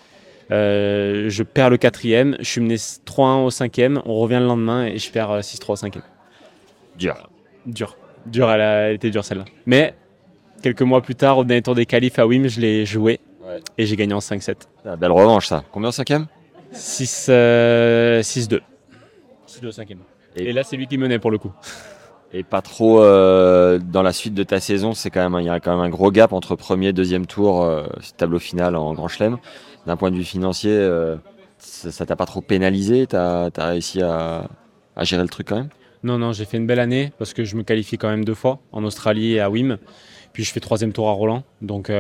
Euh, 0.52 1.30
je 1.30 1.44
perds 1.44 1.70
le 1.70 1.78
quatrième, 1.78 2.36
je 2.40 2.46
suis 2.46 2.62
mené 2.62 2.76
3-1 2.76 3.46
au 3.46 3.50
cinquième, 3.50 4.02
on 4.06 4.16
revient 4.20 4.40
le 4.40 4.48
lendemain 4.48 4.86
et 4.86 4.98
je 4.98 5.10
perds 5.12 5.32
euh, 5.32 5.40
6-3 5.42 5.72
au 5.72 5.76
cinquième. 5.78 6.04
Dur. 6.98 7.30
Dur. 7.66 7.96
Dur, 8.26 8.52
elle, 8.52 8.62
a- 8.62 8.90
elle 8.90 8.96
était 8.96 9.10
dure 9.10 9.24
celle-là. 9.24 9.46
Mais 9.66 9.94
quelques 10.62 10.82
mois 10.82 11.02
plus 11.02 11.16
tard, 11.16 11.38
au 11.38 11.44
dernier 11.46 11.62
tour 11.62 11.76
des 11.76 11.86
qualifs 11.86 12.20
à 12.20 12.28
Wim, 12.28 12.48
je 12.48 12.60
l'ai 12.60 12.86
joué 12.86 13.20
Ouais. 13.46 13.60
et 13.78 13.86
j'ai 13.86 13.96
gagné 13.96 14.14
en 14.14 14.20
5-7. 14.20 14.68
Ah, 14.86 14.96
belle 14.96 15.12
revanche 15.12 15.48
ça. 15.48 15.64
Combien 15.72 15.90
au 15.90 15.94
cinquième? 15.94 16.28
6, 16.72 17.28
euh, 17.30 18.22
6-2. 18.22 18.62
6-2 19.48 19.68
au 19.68 19.72
cinquième. 19.72 20.00
Et- 20.36 20.50
Et, 20.50 20.54
là, 20.54 20.64
c'est 20.64 20.78
lui 20.78 20.88
qui 20.88 20.98
menait 20.98 21.20
pour 21.20 21.32
le 21.32 21.38
coup. 21.38 21.52
Et 22.34 22.44
pas 22.44 22.62
trop 22.62 23.04
euh, 23.04 23.78
dans 23.78 24.04
la 24.04 24.14
suite 24.14 24.34
de 24.34 24.44
ta 24.44 24.62
saison, 24.62 24.94
c'est 24.94 25.10
quand 25.10 25.30
même 25.30 25.42
il 25.42 25.48
y 25.48 25.50
a 25.50 25.60
quand 25.60 25.72
même 25.76 25.86
un 25.86 25.90
gros 25.90 26.12
gap 26.12 26.32
entre 26.32 26.56
premier 26.56 26.88
et 26.88 26.94
deuxième 26.94 27.26
tour, 27.26 27.64
euh, 27.64 27.84
tableau 28.16 28.40
final 28.40 28.76
en 28.78 28.94
Grand 28.94 29.10
Chelem. 29.10 29.38
D'un 29.86 29.98
point 29.98 30.12
de 30.12 30.16
vue 30.16 30.24
financier, 30.24 30.72
euh, 30.72 31.18
ça 31.58 32.06
t'a 32.06 32.16
pas 32.16 32.26
trop 32.26 32.40
pénalisé? 32.40 33.06
T'as 33.06 33.50
as 33.56 33.66
réussi 33.68 34.02
à, 34.02 34.48
à 34.96 35.04
gérer 35.04 35.24
le 35.24 35.30
truc 35.30 35.50
quand 35.50 35.58
même? 35.58 35.70
Non, 36.04 36.18
non, 36.18 36.32
j'ai 36.32 36.46
fait 36.46 36.58
une 36.58 36.68
belle 36.68 36.80
année 36.80 37.12
parce 37.18 37.34
que 37.34 37.44
je 37.44 37.56
me 37.58 37.64
qualifie 37.64 37.98
quand 37.98 38.10
même 38.10 38.24
deux 38.24 38.34
fois 38.34 38.60
en 38.72 38.84
Australie 38.86 39.34
et 39.34 39.42
à 39.42 39.50
Wim. 39.50 39.78
Puis 40.32 40.46
je 40.46 40.54
fais 40.54 40.62
troisième 40.62 40.94
tour 40.94 41.10
à 41.10 41.12
Roland. 41.12 41.44
Donc 41.62 41.92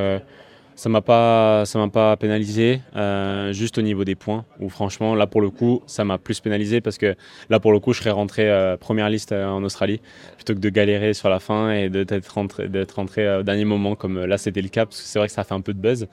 ça 0.82 0.90
m'a 0.90 1.02
pas, 1.02 1.64
ça 1.68 1.78
m'a 1.78 1.90
pas 1.90 2.18
pénalisé. 2.18 2.82
euh, 2.96 3.54
juste 3.54 3.78
au 3.78 3.84
niveau 3.84 4.04
des 4.04 4.16
points 4.16 4.46
où 4.60 4.68
franchement 4.68 5.14
là 5.14 5.28
pour 5.28 5.40
le 5.40 5.52
coup 5.52 5.84
ça 5.86 6.04
m'a 6.04 6.18
plus 6.18 6.40
pénalisé 6.40 6.82
parce 6.82 6.98
que 6.98 7.16
là 7.52 7.60
pour 7.60 7.72
le 7.72 7.80
coup 7.80 7.94
je 7.94 8.00
serais 8.00 8.10
rentré 8.10 8.50
euh, 8.50 8.78
première 8.78 9.08
liste 9.08 9.32
euh, 9.32 9.46
en 9.46 9.64
Australie 9.64 10.02
plutôt 10.38 10.56
que 10.56 10.60
de 10.60 10.70
galérer 10.70 11.14
sur 11.14 11.30
la 11.30 11.40
fin 11.40 11.72
et 11.72 11.90
d'être 11.92 12.30
rentré, 12.30 12.68
d'être 12.68 12.94
rentré 12.94 13.38
au 13.38 13.44
dernier 13.44 13.64
moment 13.64 13.96
comme 13.96 14.26
là 14.26 14.40
c'était 14.40 14.64
le 14.64 14.70
cas 14.70 14.88
parce 14.88 15.00
que 15.00 15.08
c'est 15.08 15.20
vrai 15.20 15.28
que 15.28 15.34
ça 15.36 15.42
a 15.42 15.44
fait 15.44 15.54
un 15.54 15.62
peu 15.62 15.76
de 15.76 15.80
buzz. 15.80 16.08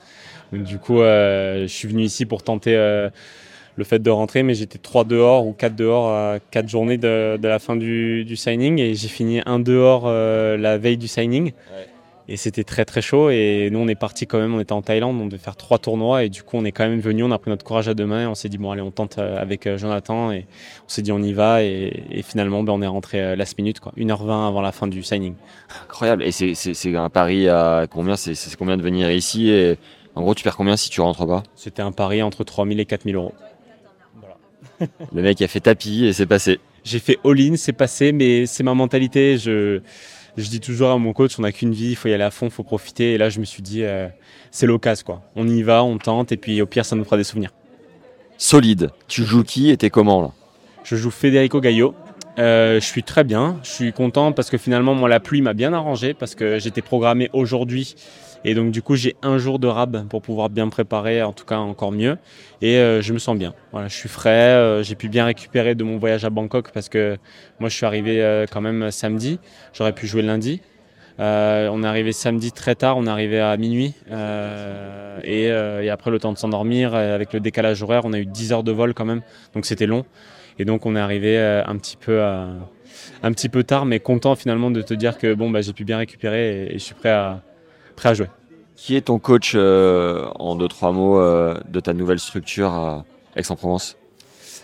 Du 0.53 0.77
coup 0.79 0.99
je 0.99 1.67
suis 1.67 1.89
venu 1.89 2.03
ici 2.03 2.27
pour 2.27 2.43
tenter. 2.43 2.75
le 3.77 3.85
fait 3.85 4.01
de 4.01 4.11
rentrer, 4.11 4.43
mais 4.43 4.55
j'étais 4.55 4.77
3 4.77 5.05
dehors 5.05 5.47
ou 5.47 5.53
4 5.53 5.77
dehors 5.77 6.09
à 6.09 6.41
4 6.51 6.69
journées 6.69 6.99
de, 6.99 7.39
la 7.41 7.59
fin 7.59 7.75
du, 7.77 8.37
signing 8.37 8.81
et 8.81 8.95
j'ai 8.95 9.09
fini 9.09 9.41
un 9.47 9.61
dehors 9.61 10.11
la 10.11 10.77
veille 10.77 10.99
du 10.99 11.09
signing. 11.09 11.53
Et 12.31 12.37
c'était 12.37 12.63
très 12.65 12.85
très 12.85 13.01
chaud 13.01 13.31
et 13.31 13.71
nous 13.73 13.79
on 13.79 13.89
est 13.89 13.95
parti 13.95 14.27
quand 14.27 14.39
même, 14.39 14.55
on 14.55 14.61
était 14.61 14.73
en 14.75 14.83
Thaïlande, 14.83 15.19
on 15.19 15.25
devait 15.27 15.39
faire 15.43 15.57
trois 15.57 15.79
tournois 15.79 16.25
et 16.25 16.29
du 16.29 16.43
coup 16.43 16.59
on 16.59 16.65
est 16.67 16.73
quand 16.73 16.87
même 16.87 17.01
venu, 17.01 17.23
on 17.23 17.31
a 17.31 17.39
pris 17.39 17.51
notre 17.51 17.65
courage 17.65 17.89
à 17.89 17.95
deux 17.95 18.05
mains 18.05 18.25
et 18.25 18.27
on 18.27 18.35
s'est 18.35 18.51
dit 18.51 18.59
bon 18.59 18.71
allez 18.71 18.83
on 18.83 18.91
tente 18.91 19.17
euh, 19.17 19.41
avec 19.41 19.67
euh, 19.67 19.79
Jonathan 19.79 20.31
et 20.31 20.45
on 20.85 20.89
s'est 20.89 21.01
dit 21.01 21.11
on 21.11 21.23
y 21.23 21.33
va 21.33 21.63
et, 21.63 22.05
et 22.11 22.21
finalement 22.23 22.63
ben, 22.63 22.75
on 22.75 22.83
est 22.83 22.87
rentré 22.87 23.19
euh, 23.23 23.35
last 23.35 23.57
minute 23.57 23.81
quoi, 23.81 23.93
1h20 23.97 24.47
avant 24.47 24.61
la 24.61 24.73
fin 24.73 24.87
du 24.87 25.03
signing. 25.03 25.35
Incroyable. 25.85 26.23
Et 26.23 26.31
c'est- 26.33 26.95
un 26.97 27.09
pari 27.09 27.49
à 27.49 27.87
combien? 27.91 28.17
C'est 28.17 28.35
c'est 28.35 28.55
combien 28.57 28.77
de 28.77 28.83
venir 28.83 29.11
ici? 29.11 29.49
Et 29.49 29.79
en 30.15 30.21
gros 30.21 30.35
tu 30.35 30.45
perds 30.45 30.57
combien 30.57 30.77
si 30.77 30.91
tu 30.91 31.01
rentres 31.01 31.27
pas? 31.27 31.43
C'était 31.55 31.81
un 31.83 31.93
pari 31.93 32.21
entre 32.23 32.45
3000 32.45 32.79
et 32.79 32.85
4000 32.85 33.15
euros. 33.17 33.33
Le 35.15 35.23
mec 35.23 35.41
a 35.41 35.49
fait 35.49 35.61
tapis 35.61 36.05
et 36.05 36.13
c'est 36.13 36.27
passé. 36.27 36.61
J'ai 36.85 36.99
fait 36.99 37.19
all-in, 37.25 37.57
c'est 37.57 37.73
passé, 37.73 38.13
mais 38.13 38.47
c'est 38.47 38.63
ma 38.63 38.75
mentalité. 38.75 39.37
Je, 39.39 39.81
je 40.39 40.49
dis 40.49 40.61
toujours 40.61 40.91
à 40.91 40.99
mon 40.99 41.13
coach, 41.13 41.39
on 41.39 41.43
n'a 41.43 41.53
qu'une 41.53 41.73
vie, 41.73 41.91
il 41.91 41.97
faut 41.97 42.09
y 42.09 42.15
aller 42.15 42.25
à 42.25 42.31
fond, 42.31 42.47
il 42.47 42.53
faut 42.53 42.63
profiter. 42.63 43.15
Et 43.15 43.19
là, 43.19 43.29
je 43.29 43.41
me 43.41 43.45
suis 43.45 43.63
dit, 43.63 43.83
euh, 43.83 44.09
c'est 44.51 44.67
l'occasion, 44.67 45.05
quoi. 45.05 45.23
On 45.35 45.49
y 45.49 45.63
va, 45.63 45.83
on 45.83 45.99
tente, 45.99 46.33
et 46.33 46.37
puis 46.37 46.63
au 46.63 46.67
pire, 46.67 46.85
ça 46.85 46.97
nous 46.97 47.05
fera 47.05 47.17
des 47.17 47.25
souvenirs. 47.25 47.51
Solide. 48.37 48.91
Tu 49.09 49.25
joues 49.25 49.43
qui 49.43 49.71
et 49.71 49.77
t'es 49.77 49.91
comment 49.91 50.23
là? 50.23 50.31
Je 50.85 50.97
joue 50.97 51.11
Federico 51.11 51.61
Gallo. 51.61 51.95
Euh, 52.39 52.75
je 52.81 52.85
suis 52.85 53.03
très 53.03 53.25
bien, 53.25 53.59
je 53.65 53.69
suis 53.69 53.93
content 53.93 54.33
parce 54.33 54.49
que 54.49 54.59
finalement, 54.59 54.95
moi, 54.95 55.09
la 55.09 55.19
pluie 55.19 55.43
m'a 55.43 55.55
bien 55.55 55.73
arrangé 55.73 56.15
parce 56.15 56.35
que 56.35 56.59
j'étais 56.59 56.83
programmé 56.83 57.31
aujourd'hui. 57.33 57.95
Et 58.45 58.55
donc, 58.55 58.71
du 58.71 58.83
coup, 58.83 58.95
j'ai 58.95 59.17
un 59.23 59.39
jour 59.39 59.59
de 59.59 59.67
rab 59.67 60.07
pour 60.09 60.23
pouvoir 60.23 60.49
bien 60.49 60.67
me 60.67 60.71
préparer, 60.71 61.23
en 61.23 61.33
tout 61.33 61.45
cas 61.45 61.57
encore 61.57 61.91
mieux. 61.91 62.17
Et 62.63 62.77
euh, 62.77 63.03
je 63.03 63.13
me 63.13 63.19
sens 63.19 63.37
bien. 63.37 63.55
Voilà, 63.73 63.89
je 63.89 63.95
suis 63.95 64.09
frais, 64.09 64.31
euh, 64.31 64.83
j'ai 64.85 64.95
pu 64.95 65.09
bien 65.09 65.25
récupérer 65.25 65.75
de 65.75 65.83
mon 65.83 65.99
voyage 65.99 66.25
à 66.25 66.31
Bangkok 66.31 66.71
parce 66.73 66.89
que 66.89 67.19
moi, 67.59 67.69
je 67.69 67.75
suis 67.75 67.87
arrivé 67.87 68.23
euh, 68.23 68.47
quand 68.51 68.61
même 68.61 68.93
samedi. 68.93 69.41
J'aurais 69.73 69.93
pu 69.93 70.07
jouer 70.07 70.23
lundi. 70.23 70.61
Euh, 71.21 71.69
on 71.73 71.83
est 71.83 71.87
arrivé 71.87 72.13
samedi 72.13 72.53
très 72.53 72.77
tard, 72.77 72.97
on 72.97 73.07
est 73.07 73.11
arrivé 73.11 73.41
à 73.41 73.57
minuit. 73.57 73.95
Euh, 74.11 75.19
et, 75.25 75.51
euh, 75.51 75.83
et 75.83 75.91
après, 75.91 76.11
le 76.11 76.21
temps 76.21 76.33
de 76.33 76.39
s'endormir, 76.39 76.95
euh, 76.95 77.15
avec 77.15 77.33
le 77.33 77.41
décalage 77.41 77.83
horaire, 77.83 78.03
on 78.05 78.13
a 78.13 78.19
eu 78.19 78.27
10 78.27 78.53
heures 78.53 78.63
de 78.63 78.73
vol 78.73 78.95
quand 78.95 79.05
même. 79.05 79.23
Donc, 79.55 79.67
c'était 79.67 79.87
long. 79.87 80.05
Et 80.59 80.65
donc 80.65 80.87
on 80.87 80.97
est 80.97 81.01
arrivé 81.01 81.39
euh, 81.39 81.63
un 81.67 81.77
petit 81.77 81.97
peu 81.97 82.23
à- 82.23 82.49
un 83.23 83.33
petit 83.33 83.49
peu 83.49 83.63
tard, 83.65 83.85
mais 83.85 84.01
content 84.01 84.35
finalement 84.35 84.71
de 84.71 84.83
te 84.83 84.95
dire 84.95 85.19
que 85.19 85.35
bon 85.35 85.51
bah 85.51 85.61
j'ai 85.61 85.73
pu 85.73 85.85
bien 85.85 85.99
récupérer 85.99 86.65
et, 86.65 86.75
et 86.75 86.79
je 86.79 86.85
suis 86.85 86.95
prêt 86.95 87.11
à 87.11 87.41
prêt 87.97 88.09
à 88.11 88.15
jouer. 88.15 88.27
Qui 88.77 88.97
est 88.97 89.03
ton 89.03 89.19
coach 89.19 89.53
euh, 89.55 90.27
en 90.37 90.55
deux 90.57 90.69
trois 90.69 90.93
mots 90.93 91.19
euh, 91.21 91.57
de 91.69 91.81
ta 91.81 91.93
nouvelle 91.95 92.19
structure 92.19 92.71
à 92.71 93.05
Aix-en-Provence? 93.37 93.97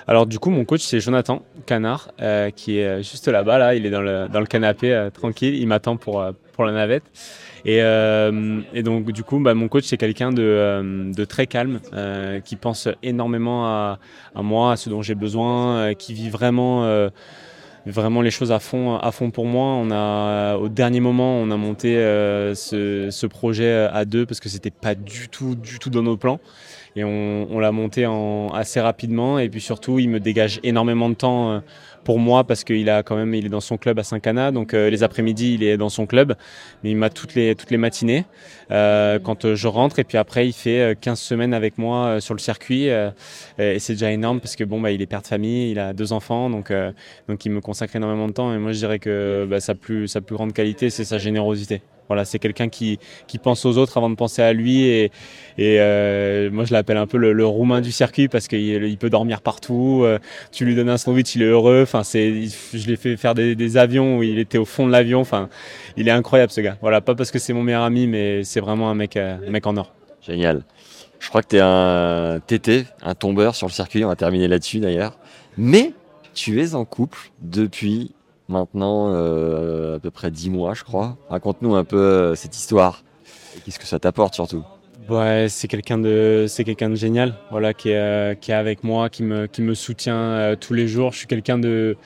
Alors 0.07 0.27
du 0.27 0.39
coup 0.39 0.51
mon 0.51 0.65
coach 0.65 0.83
c'est 0.83 1.01
Jonathan 1.01 1.43
Canard 1.67 2.11
euh, 2.21 2.51
qui 2.51 2.79
est 2.79 3.03
juste 3.03 3.29
là-bas 3.29 3.59
là, 3.59 3.75
il 3.75 3.87
est 3.87 3.91
dans 3.91 4.03
le 4.03 4.29
dans 4.29 4.41
le 4.41 4.47
canapé 4.47 4.93
euh, 4.93 5.11
tranquille, 5.11 5.55
il 5.55 5.67
m'attend 5.67 5.97
pour 5.97 6.21
euh, 6.21 6.33
pour 6.55 6.65
la 6.65 6.73
navette. 6.73 7.05
Et, 7.65 7.81
euh, 7.81 8.61
donc 8.83 9.11
du 9.13 9.25
coup 9.25 9.39
bah, 9.41 9.55
mon 9.55 9.69
coach 9.69 9.85
c'est 9.85 9.97
quelqu'un 9.97 10.31
de, 10.33 10.43
euh, 10.43 11.27
très 11.27 11.47
calme, 11.47 11.81
euh, 11.93 12.41
qui 12.41 12.57
pense 12.57 12.89
énormément 13.03 13.67
à, 13.67 13.99
moi, 14.37 14.73
à 14.73 14.77
ce 14.77 14.91
dont 14.91 15.03
j'ai 15.03 15.15
besoin, 15.15 15.95
qui 15.95 16.15
vit 16.15 16.31
vraiment 16.31 17.11
vraiment 17.87 18.23
les 18.23 18.31
choses 18.31 18.51
à 18.51 18.61
fond, 18.61 18.97
à 18.97 19.13
fond 19.13 19.31
pour 19.31 19.45
moi. 19.45 19.67
On 19.67 19.91
a, 19.91 20.57
au 20.57 20.69
dernier 20.71 21.01
moment, 21.01 21.37
on 21.37 21.51
a 21.51 21.57
monté 21.57 21.97
ce, 22.55 23.09
ce 23.11 23.27
projet 23.27 23.89
à 23.93 24.05
deux 24.07 24.25
parce 24.25 24.41
que 24.41 24.49
c'était 24.49 24.71
pas 24.71 24.95
du 24.95 25.29
tout, 25.29 25.55
du 25.55 25.79
tout 25.79 25.91
dans 25.91 26.03
nos 26.03 26.17
plans. 26.17 26.41
Et 26.97 27.05
on, 27.05 27.47
on 27.51 27.59
l'a 27.59 27.73
monté 27.73 28.07
en, 28.07 28.49
assez 28.49 28.81
rapidement. 28.81 29.39
Et 29.39 29.49
puis 29.49 29.61
surtout, 29.61 29.99
il 29.99 30.09
me 30.09 30.21
dégage 30.21 30.61
énormément 30.63 31.09
de 31.09 31.15
temps 31.15 31.51
euh, 31.51 31.61
pour 32.05 32.19
moi 32.19 32.45
parce 32.45 32.65
qu'il 32.65 32.89
a 32.91 33.03
quand 33.03 33.17
même, 33.17 33.35
il 33.35 33.47
est 33.47 33.51
dans 33.51 33.61
son 33.61 33.79
club 33.79 33.99
à 33.99 34.05
Saint-Cana, 34.05 34.53
donc 34.53 34.75
euh, 34.75 34.91
les 34.91 35.03
après-midi, 35.03 35.55
il 35.55 35.63
est 35.63 35.77
dans 35.77 35.89
son 35.89 36.07
club, 36.07 36.35
mais 36.83 36.91
il 36.91 36.97
m'a 36.97 37.11
toutes 37.11 37.35
les 37.35 37.55
toutes 37.55 37.71
les 37.71 37.79
matinées 37.79 38.27
euh, 38.71 39.19
quand 39.19 39.55
je 39.55 39.69
rentre. 39.69 39.99
Et 39.99 40.05
puis 40.05 40.19
après, 40.19 40.47
il 40.47 40.53
fait 40.53 40.97
15 41.01 41.19
semaines 41.19 41.55
avec 41.55 41.79
moi 41.79 42.21
sur 42.21 42.35
le 42.35 42.41
circuit, 42.41 42.89
et 43.59 43.79
c'est 43.79 43.95
déjà 43.95 44.13
énorme 44.13 44.41
parce 44.41 44.57
que 44.57 44.65
bon, 44.65 44.81
bah, 44.81 44.91
il 44.91 45.01
est 45.03 45.07
père 45.07 45.23
de 45.23 45.27
famille, 45.27 45.71
il 45.71 45.79
a 45.79 45.93
deux 45.93 46.13
enfants, 46.13 46.51
donc 46.51 46.73
donc 47.29 47.45
il 47.45 47.51
me 47.51 47.61
consacre 47.61 47.97
énormément 47.97 48.29
de 48.29 48.33
temps. 48.33 48.55
Et 48.55 48.59
moi, 48.59 48.73
je 48.73 48.79
dirais 48.79 48.99
que 48.99 49.47
bah, 49.49 49.61
sa 49.61 49.75
plus 49.75 50.09
sa 50.09 50.21
plus 50.21 50.37
grande 50.37 50.53
qualité, 50.53 50.91
c'est 50.91 51.05
sa 51.05 51.19
générosité. 51.19 51.81
Voilà, 52.09 52.25
c'est 52.25 52.39
quelqu'un 52.39 52.69
qui, 52.69 52.99
qui 53.27 53.39
pense 53.39 53.65
aux 53.65 53.79
autres 53.79 53.97
avant 53.97 54.11
de 54.11 54.15
penser 54.15 54.43
à 54.43 54.53
lui. 54.53 54.87
Et, 54.87 55.11
euh, 55.59 56.51
moi, 56.51 56.65
je 56.65 56.73
l'appelle 56.73 56.97
un 56.97 57.07
peu 57.07 57.17
le, 57.17 57.47
roumain 57.47 57.81
du 57.81 57.93
circuit 57.93 58.29
parce 58.29 58.49
qu'il 58.49 58.85
il 58.85 58.99
peut 58.99 59.11
dormir 59.11 59.41
partout. 59.41 60.03
Euh, 60.05 60.19
tu 60.53 60.65
lui 60.65 60.75
donnes 60.75 60.89
un 60.89 60.99
sandwich, 60.99 61.35
il 61.35 61.43
est 61.43 61.47
heureux. 61.47 61.83
Enfin, 61.83 62.03
c'est, 62.05 62.47
je 62.73 62.87
l'ai 62.87 62.97
fait 62.97 63.17
faire 63.17 63.35
des, 63.35 63.55
des, 63.55 63.77
avions 63.77 64.19
où 64.19 64.23
il 64.23 64.39
était 64.39 64.59
au 64.59 64.65
fond 64.65 64.87
de 64.87 64.93
l'avion. 64.93 65.21
Enfin, 65.21 65.49
il 65.97 66.09
est 66.09 66.13
incroyable 66.13 66.53
ce 66.53 66.61
gars. 66.61 66.77
Voilà, 66.81 67.01
pas 67.01 67.15
parce 67.15 67.31
que 67.31 67.39
c'est 67.39 67.53
mon 67.53 67.63
meilleur 67.63 67.83
ami, 67.83 68.07
mais 68.07 68.45
c'est 68.45 68.61
vraiment 68.61 68.91
un 68.91 68.95
mec, 68.95 69.17
euh, 69.17 69.37
un 69.47 69.51
mec 69.51 69.67
en 69.67 69.77
or. 69.77 69.93
Génial. 70.21 70.63
Je 71.21 71.29
crois 71.29 71.43
que 71.43 71.49
tu 71.49 71.57
es 71.57 71.61
un 71.61 72.41
TT, 72.47 72.87
un 73.03 73.15
tombeur 73.15 73.55
sur 73.55 73.67
le 73.67 73.73
circuit. 73.73 74.05
On 74.05 74.09
va 74.09 74.17
terminer 74.17 74.49
là-dessus 74.49 74.81
d'ailleurs. 74.81 75.19
Mais 75.57 75.93
tu 76.35 76.61
es 76.61 76.75
en 76.75 76.85
couple 76.85 77.31
depuis 77.41 78.13
maintenant 78.49 79.13
euh, 79.13 79.97
à 79.97 80.01
peu 80.01 80.11
près 80.11 80.31
10 80.31 80.51
mois, 80.51 80.75
je 80.75 80.85
crois. 80.85 81.17
Raconte-nous 81.29 81.75
un 81.75 81.85
peu 81.85 81.97
euh, 81.97 82.35
cette 82.35 82.57
histoire. 82.57 83.03
Qu'est-ce 83.65 83.79
que 83.79 83.87
ça 83.87 83.99
t'apporte 83.99 84.35
surtout 84.35 84.65
Ouais, 85.09 85.47
c'est 85.49 85.69
quelqu'un 85.69 85.99
de, 85.99 86.47
c'est 86.49 86.65
de 86.65 86.95
génial, 86.95 87.35
voilà, 87.51 87.75
qui 87.75 87.91
est, 87.91 87.97
euh, 87.97 88.35
qui 88.35 88.53
est 88.53 88.55
avec 88.55 88.85
moi, 88.85 89.11
qui 89.11 89.23
me, 89.23 89.47
qui 89.47 89.61
me 89.61 89.75
soutient 89.75 90.57
tous 90.59 90.73
les 90.73 90.89
jours. 90.89 91.13
Je 91.13 91.19
suis 91.19 91.27
quelqu'un 91.27 91.59
de, 91.59 91.97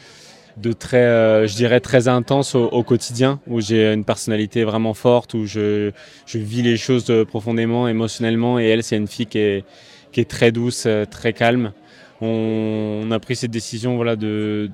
de 0.57 0.73
très, 0.73 1.47
je 1.47 1.54
dirais 1.54 1.78
très 1.78 2.09
intense 2.09 2.57
au, 2.57 2.64
au 2.66 2.83
quotidien, 2.83 3.38
où 3.47 3.61
j'ai 3.61 3.92
une 3.92 4.04
personnalité 4.04 4.64
vraiment 4.64 4.95
forte, 4.95 5.35
où 5.35 5.47
je, 5.47 5.92
je 6.26 6.38
vis 6.38 6.62
les 6.62 6.76
choses 6.76 7.12
profondément, 7.28 7.87
émotionnellement. 7.87 8.59
Et 8.59 8.66
elle, 8.66 8.83
c'est 8.83 8.97
une 8.97 9.07
fille 9.07 9.26
qui 9.26 9.38
est, 9.38 9.64
qui 10.11 10.21
est 10.21 10.28
très 10.28 10.50
douce, 10.50 10.88
très 11.09 11.33
calme 11.33 11.73
on, 12.20 13.08
a 13.10 13.20
pris 13.20 13.37
cette 13.37 13.50
décision 13.50 13.96
voilà, 13.96 14.16
de, 14.16 14.70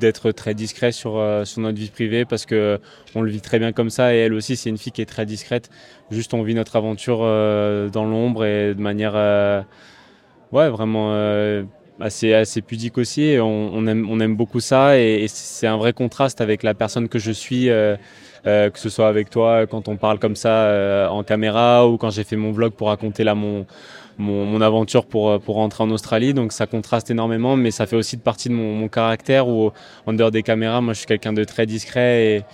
d'être 0.00 0.32
très 0.32 0.54
discret 0.54 0.90
sur, 0.90 1.18
euh, 1.18 1.44
sur 1.44 1.60
notre 1.60 1.78
vie 1.78 1.90
privée 1.90 2.24
parce 2.24 2.46
que 2.46 2.80
on 3.14 3.20
le 3.20 3.30
vit 3.30 3.42
très 3.42 3.58
bien 3.58 3.72
comme 3.72 3.90
ça 3.90 4.14
et 4.14 4.18
elle 4.18 4.32
aussi 4.32 4.56
c'est 4.56 4.70
une 4.70 4.78
fille 4.78 4.92
qui 4.92 5.02
est 5.02 5.06
très 5.06 5.26
discrète. 5.26 5.68
Juste 6.10 6.32
on 6.34 6.42
vit 6.42 6.54
notre 6.54 6.76
aventure 6.76 7.20
euh, 7.22 7.90
dans 7.90 8.04
l'ombre 8.06 8.44
et 8.44 8.74
de 8.74 8.80
manière 8.80 9.12
euh, 9.14 9.62
ouais, 10.52 10.70
vraiment 10.70 11.12
assez, 12.00 12.32
assez 12.32 12.62
pudique 12.62 12.96
aussi. 12.96 13.22
Et 13.22 13.40
on, 13.40 13.86
aime, 13.86 14.08
on 14.10 14.18
aime 14.20 14.34
beaucoup 14.34 14.60
ça 14.60 14.98
et, 14.98 15.26
c'est 15.28 15.66
un 15.66 15.76
vrai 15.76 15.92
contraste 15.92 16.40
avec 16.40 16.62
la 16.62 16.72
personne 16.72 17.08
que 17.08 17.18
je 17.18 17.32
suis. 17.32 17.66
que 17.66 18.70
ce 18.74 18.88
soit 18.88 19.08
avec 19.08 19.28
toi 19.28 19.66
quand 19.66 19.88
on 19.88 19.96
parle 19.96 20.18
comme 20.18 20.36
ça 20.36 21.08
en 21.10 21.22
caméra 21.22 21.86
ou 21.86 21.98
quand 21.98 22.10
j'ai 22.10 22.24
fait 22.24 22.36
mon 22.36 22.50
vlog 22.50 22.72
pour 22.72 22.88
raconter 22.88 23.24
là 23.24 23.34
mon, 23.34 23.66
mon, 24.22 24.60
aventure 24.60 25.06
pour, 25.06 25.30
euh, 25.30 25.38
pour 25.38 25.56
rentrer 25.56 25.84
en 25.84 25.90
Australie. 25.90 26.34
Donc 26.34 26.52
ça 26.52 26.66
contraste 26.66 27.10
énormément, 27.10 27.56
mais 27.56 27.70
ça 27.70 27.86
fait 27.86 27.96
aussi 27.96 28.16
partie 28.16 28.48
de 28.48 28.54
mon, 28.54 28.88
caractère 28.88 29.48
où 29.48 29.72
en 30.06 30.12
dehors 30.12 30.30
des 30.30 30.42
caméras, 30.42 30.80
moi 30.80 30.92
je 30.92 30.98
suis 30.98 31.06
quelqu'un 31.06 31.32
de 31.32 31.44
très 31.44 31.66
discret 31.66 32.36
et, 32.36 32.44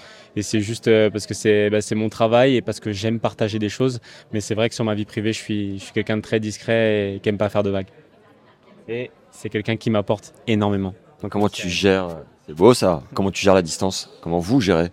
c'est 0.41 0.61
juste 0.61 0.87
euh, 0.87 1.11
parce 1.11 1.27
que 1.27 1.35
c'est 1.35 1.69
bah, 1.69 1.79
mon 1.97 2.09
travail 2.09 2.55
et 2.55 2.63
parce 2.63 2.79
que 2.79 2.93
j'aime 2.93 3.19
partager 3.19 3.59
des 3.59 3.69
choses. 3.69 3.99
Mais 4.33 4.41
c'est 4.41 4.55
vrai 4.55 4.69
que 4.69 4.75
sur 4.77 4.85
ma 4.85 4.95
vie 4.95 5.05
privée, 5.05 5.33
je 5.33 5.39
suis, 5.39 5.79
je 5.79 5.85
suis 5.85 5.93
quelqu'un 5.93 6.17
de 6.17 6.23
très 6.23 6.39
discret 6.39 7.15
et 7.15 7.21
qui 7.21 7.29
n'aime 7.29 7.39
pas 7.39 7.49
faire 7.49 7.65
de 7.65 7.71
vagues. 7.71 7.89
Et 8.89 9.11
c'est 9.33 9.49
quelqu'un 9.49 9.77
qui 9.77 9.91
m'apporte 9.91 10.35
énormément. 10.47 10.95
Donc 11.23 11.33
comment 11.33 11.49
tu 11.49 11.69
gères 11.69 12.19
C'est 12.47 12.55
beau 12.55 12.73
ça. 12.73 13.03
Comment 13.15 13.33
tu 13.33 13.43
gères 13.43 13.55
la 13.55 13.63
distance? 13.63 14.17
Comment 14.23 14.39
vous 14.39 14.61
gérez? 14.61 14.91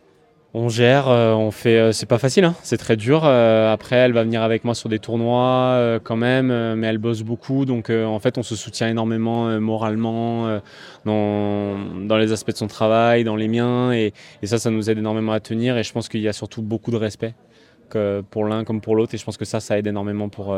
On 0.57 0.69
gère, 0.69 1.09
euh, 1.09 1.33
on 1.33 1.51
fait, 1.51 1.77
euh, 1.77 1.91
c'est 1.91 2.05
pas 2.05 2.17
facile, 2.17 2.45
hein, 2.45 2.55
c'est 2.63 2.77
très 2.77 2.95
dur. 2.95 3.23
Euh, 3.25 3.73
après, 3.73 3.97
elle 3.97 4.13
va 4.13 4.23
venir 4.23 4.41
avec 4.41 4.63
moi 4.63 4.73
sur 4.73 4.87
des 4.87 4.99
tournois 4.99 5.99
quand 6.05 6.15
même, 6.15 6.75
mais 6.75 6.87
elle 6.87 6.97
bosse 6.97 7.23
beaucoup, 7.23 7.65
donc 7.65 7.89
en 7.89 8.19
fait, 8.19 8.37
on 8.37 8.43
se 8.43 8.55
soutient 8.55 8.87
énormément 8.87 9.59
moralement 9.59 10.61
dans, 11.03 11.77
dans, 12.05 12.17
les 12.17 12.31
aspects 12.31 12.51
de 12.51 12.57
son 12.57 12.67
travail, 12.67 13.25
dans 13.25 13.35
les 13.35 13.49
miens, 13.49 13.91
et, 13.91 14.13
et, 14.41 14.47
ça, 14.47 14.57
ça 14.57 14.71
nous 14.71 14.89
aide 14.89 14.97
énormément 14.97 15.33
à 15.33 15.41
tenir. 15.41 15.77
Et 15.77 15.83
je 15.83 15.91
pense 15.91 16.07
qu'il 16.07 16.21
y 16.21 16.27
a 16.29 16.33
surtout 16.33 16.61
beaucoup 16.61 16.91
de 16.91 16.97
respect 16.97 17.33
que 17.89 18.23
pour 18.31 18.45
l'un 18.45 18.63
comme 18.63 18.79
pour 18.79 18.95
l'autre, 18.95 19.13
et 19.13 19.17
je 19.17 19.25
pense 19.25 19.37
que 19.37 19.45
ça, 19.45 19.59
ça 19.59 19.77
aide 19.77 19.87
énormément 19.87 20.29
pour 20.29 20.55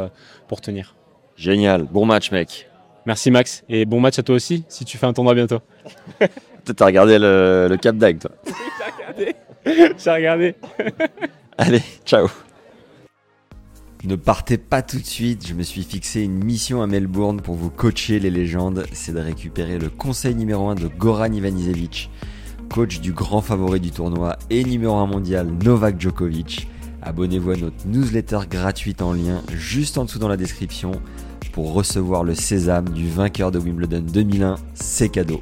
pour 0.48 0.62
tenir. 0.62 0.96
Génial, 1.36 1.84
bon 1.84 2.06
match, 2.06 2.32
mec. 2.32 2.70
Merci 3.08 3.32
Max, 3.32 3.64
et 3.68 3.86
bon 3.86 4.00
match 4.00 4.20
à 4.20 4.24
toi 4.24 4.36
aussi, 4.36 4.64
si 4.68 4.86
tu 4.86 4.98
fais 4.98 5.08
un 5.08 5.14
tournoi 5.14 5.34
bientôt. 5.34 5.60
T'as 6.76 6.86
regardé 6.86 7.18
le, 7.18 7.68
le 7.70 7.78
Cap 7.78 7.96
d'Agde, 7.96 8.20
toi. 8.20 8.32
J'ai 9.98 10.12
regardé. 10.12 10.56
Allez, 11.58 11.82
ciao. 12.06 12.28
Ne 14.04 14.16
partez 14.16 14.58
pas 14.58 14.84
tout 14.84 15.00
de 15.00 15.06
suite, 15.06 15.48
je 15.48 15.54
me 15.54 15.64
suis 15.64 15.84
fixé 15.84 16.22
une 16.22 16.44
mission 16.44 16.84
à 16.84 16.88
Melbourne 16.88 17.42
pour 17.42 17.56
vous 17.56 17.72
coacher 17.72 18.20
les 18.20 18.30
légendes, 18.30 18.86
c'est 18.94 19.12
de 19.12 19.20
récupérer 19.20 19.80
le 19.80 19.90
conseil 19.90 20.36
numéro 20.36 20.70
1 20.70 20.76
de 20.76 20.88
Goran 20.88 21.32
Ivanisevic, 21.32 22.12
coach 22.72 23.00
du 23.00 23.12
grand 23.12 23.42
favori 23.42 23.80
du 23.80 23.90
tournoi 23.90 24.38
et 24.52 24.64
numéro 24.64 24.96
1 24.96 25.08
mondial 25.08 25.48
Novak 25.64 26.00
Djokovic. 26.00 26.68
Abonnez-vous 27.02 27.52
à 27.52 27.58
notre 27.58 27.88
newsletter 27.88 28.40
gratuite 28.50 29.02
en 29.02 29.14
lien 29.14 29.42
juste 29.52 29.98
en 29.98 30.06
dessous 30.06 30.20
dans 30.20 30.28
la 30.28 30.38
description 30.38 30.92
pour 31.52 31.74
recevoir 31.74 32.24
le 32.24 32.36
sésame 32.36 32.90
du 32.90 33.10
vainqueur 33.10 33.52
de 33.52 33.58
Wimbledon 33.58 34.02
2001, 34.02 34.58
c'est 34.76 35.10
cadeau. 35.10 35.42